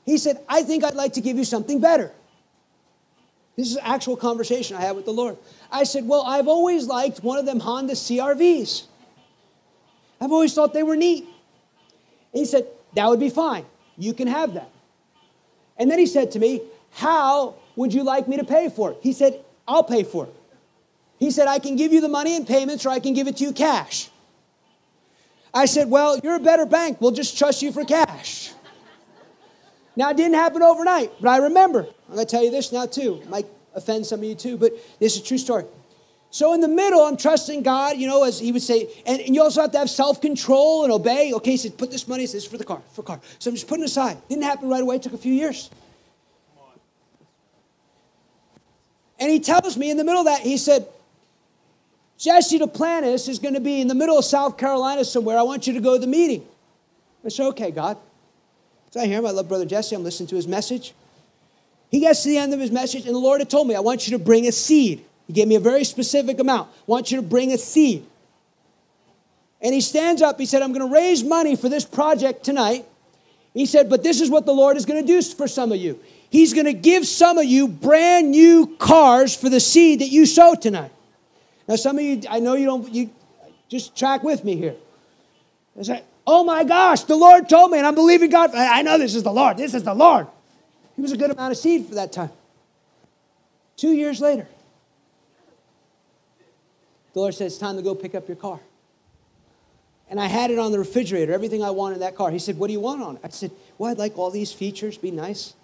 He 0.04 0.18
said, 0.18 0.40
I 0.48 0.62
think 0.62 0.84
I'd 0.84 0.94
like 0.94 1.14
to 1.14 1.20
give 1.20 1.38
you 1.38 1.44
something 1.44 1.80
better. 1.80 2.12
This 3.56 3.70
is 3.70 3.76
an 3.76 3.82
actual 3.84 4.16
conversation 4.16 4.76
I 4.76 4.82
had 4.82 4.96
with 4.96 5.06
the 5.06 5.12
Lord. 5.12 5.38
I 5.72 5.84
said, 5.84 6.06
Well, 6.06 6.22
I've 6.22 6.46
always 6.46 6.86
liked 6.86 7.24
one 7.24 7.38
of 7.38 7.46
them 7.46 7.60
Honda 7.60 7.94
CRVs. 7.94 8.84
I've 10.20 10.32
always 10.32 10.54
thought 10.54 10.74
they 10.74 10.82
were 10.82 10.96
neat. 10.96 11.24
And 11.24 12.40
he 12.40 12.44
said, 12.44 12.66
That 12.94 13.08
would 13.08 13.20
be 13.20 13.30
fine. 13.30 13.64
You 13.96 14.12
can 14.12 14.28
have 14.28 14.54
that. 14.54 14.70
And 15.78 15.90
then 15.90 15.98
he 15.98 16.06
said 16.06 16.32
to 16.32 16.38
me, 16.38 16.60
How 16.92 17.54
would 17.76 17.94
you 17.94 18.02
like 18.02 18.28
me 18.28 18.36
to 18.36 18.44
pay 18.44 18.68
for 18.68 18.92
it? 18.92 18.98
He 19.00 19.14
said, 19.14 19.42
I'll 19.66 19.84
pay 19.84 20.02
for 20.02 20.24
it. 20.24 20.34
He 21.18 21.30
said, 21.30 21.48
I 21.48 21.58
can 21.58 21.76
give 21.76 21.92
you 21.92 22.02
the 22.02 22.08
money 22.08 22.36
in 22.36 22.44
payments 22.44 22.84
or 22.84 22.90
I 22.90 23.00
can 23.00 23.14
give 23.14 23.26
it 23.26 23.38
to 23.38 23.44
you 23.44 23.52
cash. 23.52 24.10
I 25.54 25.64
said, 25.64 25.88
Well, 25.88 26.18
you're 26.22 26.36
a 26.36 26.40
better 26.40 26.66
bank. 26.66 27.00
We'll 27.00 27.12
just 27.12 27.38
trust 27.38 27.62
you 27.62 27.72
for 27.72 27.84
cash. 27.86 28.52
Now, 29.96 30.10
it 30.10 30.16
didn't 30.16 30.34
happen 30.34 30.62
overnight, 30.62 31.10
but 31.20 31.30
I 31.30 31.38
remember. 31.38 31.86
I'm 32.08 32.14
going 32.14 32.26
to 32.26 32.30
tell 32.30 32.44
you 32.44 32.50
this 32.50 32.70
now, 32.70 32.86
too. 32.86 33.20
It 33.22 33.30
might 33.30 33.46
offend 33.74 34.06
some 34.06 34.20
of 34.20 34.24
you, 34.24 34.34
too, 34.34 34.58
but 34.58 34.72
this 35.00 35.16
is 35.16 35.22
a 35.22 35.24
true 35.24 35.38
story. 35.38 35.64
So, 36.30 36.52
in 36.52 36.60
the 36.60 36.68
middle, 36.68 37.00
I'm 37.00 37.16
trusting 37.16 37.62
God, 37.62 37.96
you 37.96 38.06
know, 38.06 38.24
as 38.24 38.38
he 38.38 38.52
would 38.52 38.62
say, 38.62 38.88
and, 39.06 39.22
and 39.22 39.34
you 39.34 39.42
also 39.42 39.62
have 39.62 39.72
to 39.72 39.78
have 39.78 39.88
self 39.88 40.20
control 40.20 40.84
and 40.84 40.92
obey. 40.92 41.32
Okay, 41.32 41.52
he 41.52 41.56
said, 41.56 41.78
Put 41.78 41.90
this 41.90 42.06
money, 42.06 42.24
this 42.24 42.34
is 42.34 42.44
for 42.44 42.58
the 42.58 42.64
car, 42.64 42.82
for 42.92 43.02
car. 43.02 43.20
So, 43.38 43.48
I'm 43.48 43.54
just 43.54 43.68
putting 43.68 43.84
it 43.84 43.86
aside. 43.86 44.18
Didn't 44.28 44.44
happen 44.44 44.68
right 44.68 44.82
away, 44.82 44.96
it 44.96 45.02
took 45.02 45.14
a 45.14 45.18
few 45.18 45.32
years. 45.32 45.70
And 49.18 49.30
he 49.30 49.40
tells 49.40 49.78
me 49.78 49.90
in 49.90 49.96
the 49.96 50.04
middle 50.04 50.20
of 50.20 50.26
that, 50.26 50.40
he 50.40 50.58
said, 50.58 50.86
Jesse 52.18 52.58
Duplantis 52.58 53.28
is 53.28 53.38
going 53.38 53.54
to 53.54 53.60
be 53.60 53.80
in 53.80 53.88
the 53.88 53.94
middle 53.94 54.18
of 54.18 54.24
South 54.24 54.58
Carolina 54.58 55.04
somewhere. 55.04 55.38
I 55.38 55.42
want 55.42 55.66
you 55.66 55.72
to 55.72 55.80
go 55.80 55.94
to 55.94 56.00
the 56.00 56.06
meeting. 56.06 56.46
I 57.24 57.28
said, 57.28 57.46
okay, 57.48 57.70
God. 57.70 57.96
So 58.96 59.02
I 59.02 59.06
hear 59.08 59.18
him. 59.18 59.26
I 59.26 59.30
love 59.30 59.46
Brother 59.46 59.66
Jesse. 59.66 59.94
I'm 59.94 60.02
listening 60.02 60.28
to 60.28 60.36
his 60.36 60.48
message. 60.48 60.94
He 61.90 62.00
gets 62.00 62.22
to 62.22 62.30
the 62.30 62.38
end 62.38 62.54
of 62.54 62.60
his 62.60 62.70
message, 62.70 63.04
and 63.04 63.14
the 63.14 63.18
Lord 63.18 63.42
had 63.42 63.50
told 63.50 63.68
me, 63.68 63.74
I 63.74 63.80
want 63.80 64.08
you 64.08 64.16
to 64.16 64.24
bring 64.24 64.46
a 64.46 64.52
seed. 64.52 65.04
He 65.26 65.34
gave 65.34 65.46
me 65.46 65.54
a 65.54 65.60
very 65.60 65.84
specific 65.84 66.40
amount. 66.40 66.70
I 66.70 66.82
want 66.86 67.10
you 67.10 67.18
to 67.18 67.22
bring 67.22 67.52
a 67.52 67.58
seed. 67.58 68.06
And 69.60 69.74
he 69.74 69.82
stands 69.82 70.22
up. 70.22 70.40
He 70.40 70.46
said, 70.46 70.62
I'm 70.62 70.72
going 70.72 70.88
to 70.88 70.94
raise 70.94 71.22
money 71.22 71.56
for 71.56 71.68
this 71.68 71.84
project 71.84 72.42
tonight. 72.42 72.86
He 73.52 73.66
said, 73.66 73.90
but 73.90 74.02
this 74.02 74.22
is 74.22 74.30
what 74.30 74.46
the 74.46 74.54
Lord 74.54 74.78
is 74.78 74.86
going 74.86 75.02
to 75.02 75.06
do 75.06 75.20
for 75.20 75.46
some 75.46 75.72
of 75.72 75.78
you. 75.78 76.00
He's 76.30 76.54
going 76.54 76.64
to 76.64 76.72
give 76.72 77.06
some 77.06 77.36
of 77.36 77.44
you 77.44 77.68
brand 77.68 78.30
new 78.30 78.76
cars 78.78 79.36
for 79.36 79.50
the 79.50 79.60
seed 79.60 80.00
that 80.00 80.08
you 80.08 80.24
sow 80.24 80.54
tonight. 80.54 80.92
Now, 81.68 81.76
some 81.76 81.98
of 81.98 82.02
you, 82.02 82.22
I 82.30 82.40
know 82.40 82.54
you 82.54 82.64
don't, 82.64 82.90
you 82.94 83.10
just 83.68 83.94
track 83.94 84.22
with 84.22 84.42
me 84.42 84.56
here. 84.56 84.76
It's 85.76 85.90
like, 85.90 86.06
oh 86.26 86.44
my 86.44 86.64
gosh, 86.64 87.02
the 87.04 87.16
Lord 87.16 87.48
told 87.48 87.70
me, 87.70 87.78
and 87.78 87.86
I'm 87.86 87.94
believing 87.94 88.30
God. 88.30 88.54
I 88.54 88.82
know 88.82 88.98
this 88.98 89.14
is 89.14 89.22
the 89.22 89.32
Lord. 89.32 89.56
This 89.56 89.74
is 89.74 89.82
the 89.82 89.94
Lord. 89.94 90.26
He 90.94 91.02
was 91.02 91.12
a 91.12 91.16
good 91.16 91.30
amount 91.30 91.52
of 91.52 91.58
seed 91.58 91.86
for 91.86 91.94
that 91.96 92.12
time. 92.12 92.30
Two 93.76 93.92
years 93.92 94.20
later, 94.20 94.48
the 97.12 97.20
Lord 97.20 97.34
said, 97.34 97.46
It's 97.46 97.58
time 97.58 97.76
to 97.76 97.82
go 97.82 97.94
pick 97.94 98.14
up 98.14 98.28
your 98.28 98.36
car. 98.36 98.60
And 100.08 100.20
I 100.20 100.26
had 100.26 100.50
it 100.50 100.58
on 100.58 100.72
the 100.72 100.78
refrigerator, 100.78 101.32
everything 101.32 101.62
I 101.62 101.70
wanted 101.70 101.96
in 101.96 102.00
that 102.00 102.14
car. 102.14 102.30
He 102.30 102.38
said, 102.38 102.58
What 102.58 102.68
do 102.68 102.72
you 102.72 102.80
want 102.80 103.02
on 103.02 103.16
it? 103.16 103.22
I 103.24 103.28
said, 103.28 103.50
Well, 103.78 103.90
I'd 103.90 103.98
like 103.98 104.16
all 104.18 104.30
these 104.30 104.52
features, 104.52 104.96
be 104.98 105.10
nice. 105.10 105.54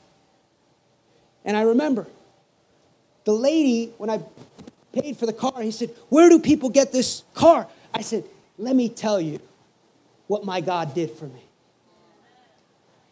And 1.45 1.57
I 1.57 1.63
remember 1.63 2.07
the 3.25 3.33
lady, 3.33 3.93
when 3.99 4.11
I 4.11 4.21
paid 4.93 5.17
for 5.17 5.27
the 5.27 5.33
car. 5.33 5.63
He 5.63 5.71
said, 5.71 5.91
Where 6.09 6.29
do 6.29 6.39
people 6.39 6.69
get 6.69 6.93
this 6.93 7.25
car? 7.35 7.67
I 7.93 8.03
said, 8.03 8.25
Let 8.59 8.77
me 8.77 8.89
tell 8.89 9.21
you 9.21 9.41
what 10.27 10.45
my 10.45 10.61
God 10.61 10.95
did 10.95 11.11
for 11.11 11.27
me. 11.27 11.43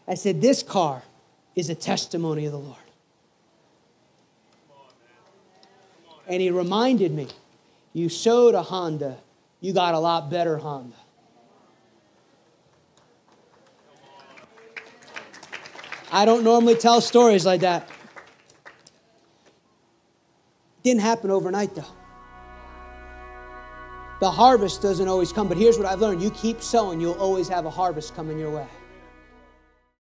I 0.07 0.15
said, 0.15 0.41
This 0.41 0.63
car 0.63 1.03
is 1.55 1.71
a 1.71 1.75
testimony 1.75 2.47
of 2.47 2.53
the 2.53 2.59
Lord. 2.59 2.77
And 6.27 6.41
he 6.41 6.51
reminded 6.51 7.13
me, 7.13 7.29
You 7.93 8.09
sowed 8.09 8.55
a 8.55 8.63
Honda, 8.63 9.19
you 9.61 9.73
got 9.73 9.95
a 9.95 9.99
lot 9.99 10.31
better 10.31 10.59
Honda. 10.59 10.97
I 16.13 16.25
don't 16.25 16.43
normally 16.43 16.75
tell 16.75 17.01
stories 17.01 17.47
like 17.47 17.61
that. 17.61 17.89
Didn't 20.83 21.03
happen 21.03 21.31
overnight, 21.31 21.75
though. 21.75 21.85
The 24.21 24.31
harvest 24.31 24.83
doesn't 24.83 25.09
always 25.09 25.33
come, 25.33 25.49
but 25.49 25.57
here's 25.57 25.79
what 25.79 25.87
I've 25.87 26.01
learned 26.01 26.23
you 26.23 26.31
keep 26.31 26.63
sowing, 26.63 27.01
you'll 27.01 27.15
always 27.15 27.49
have 27.49 27.65
a 27.65 27.71
harvest 27.71 28.15
coming 28.15 28.39
your 28.39 28.51
way. 28.51 28.67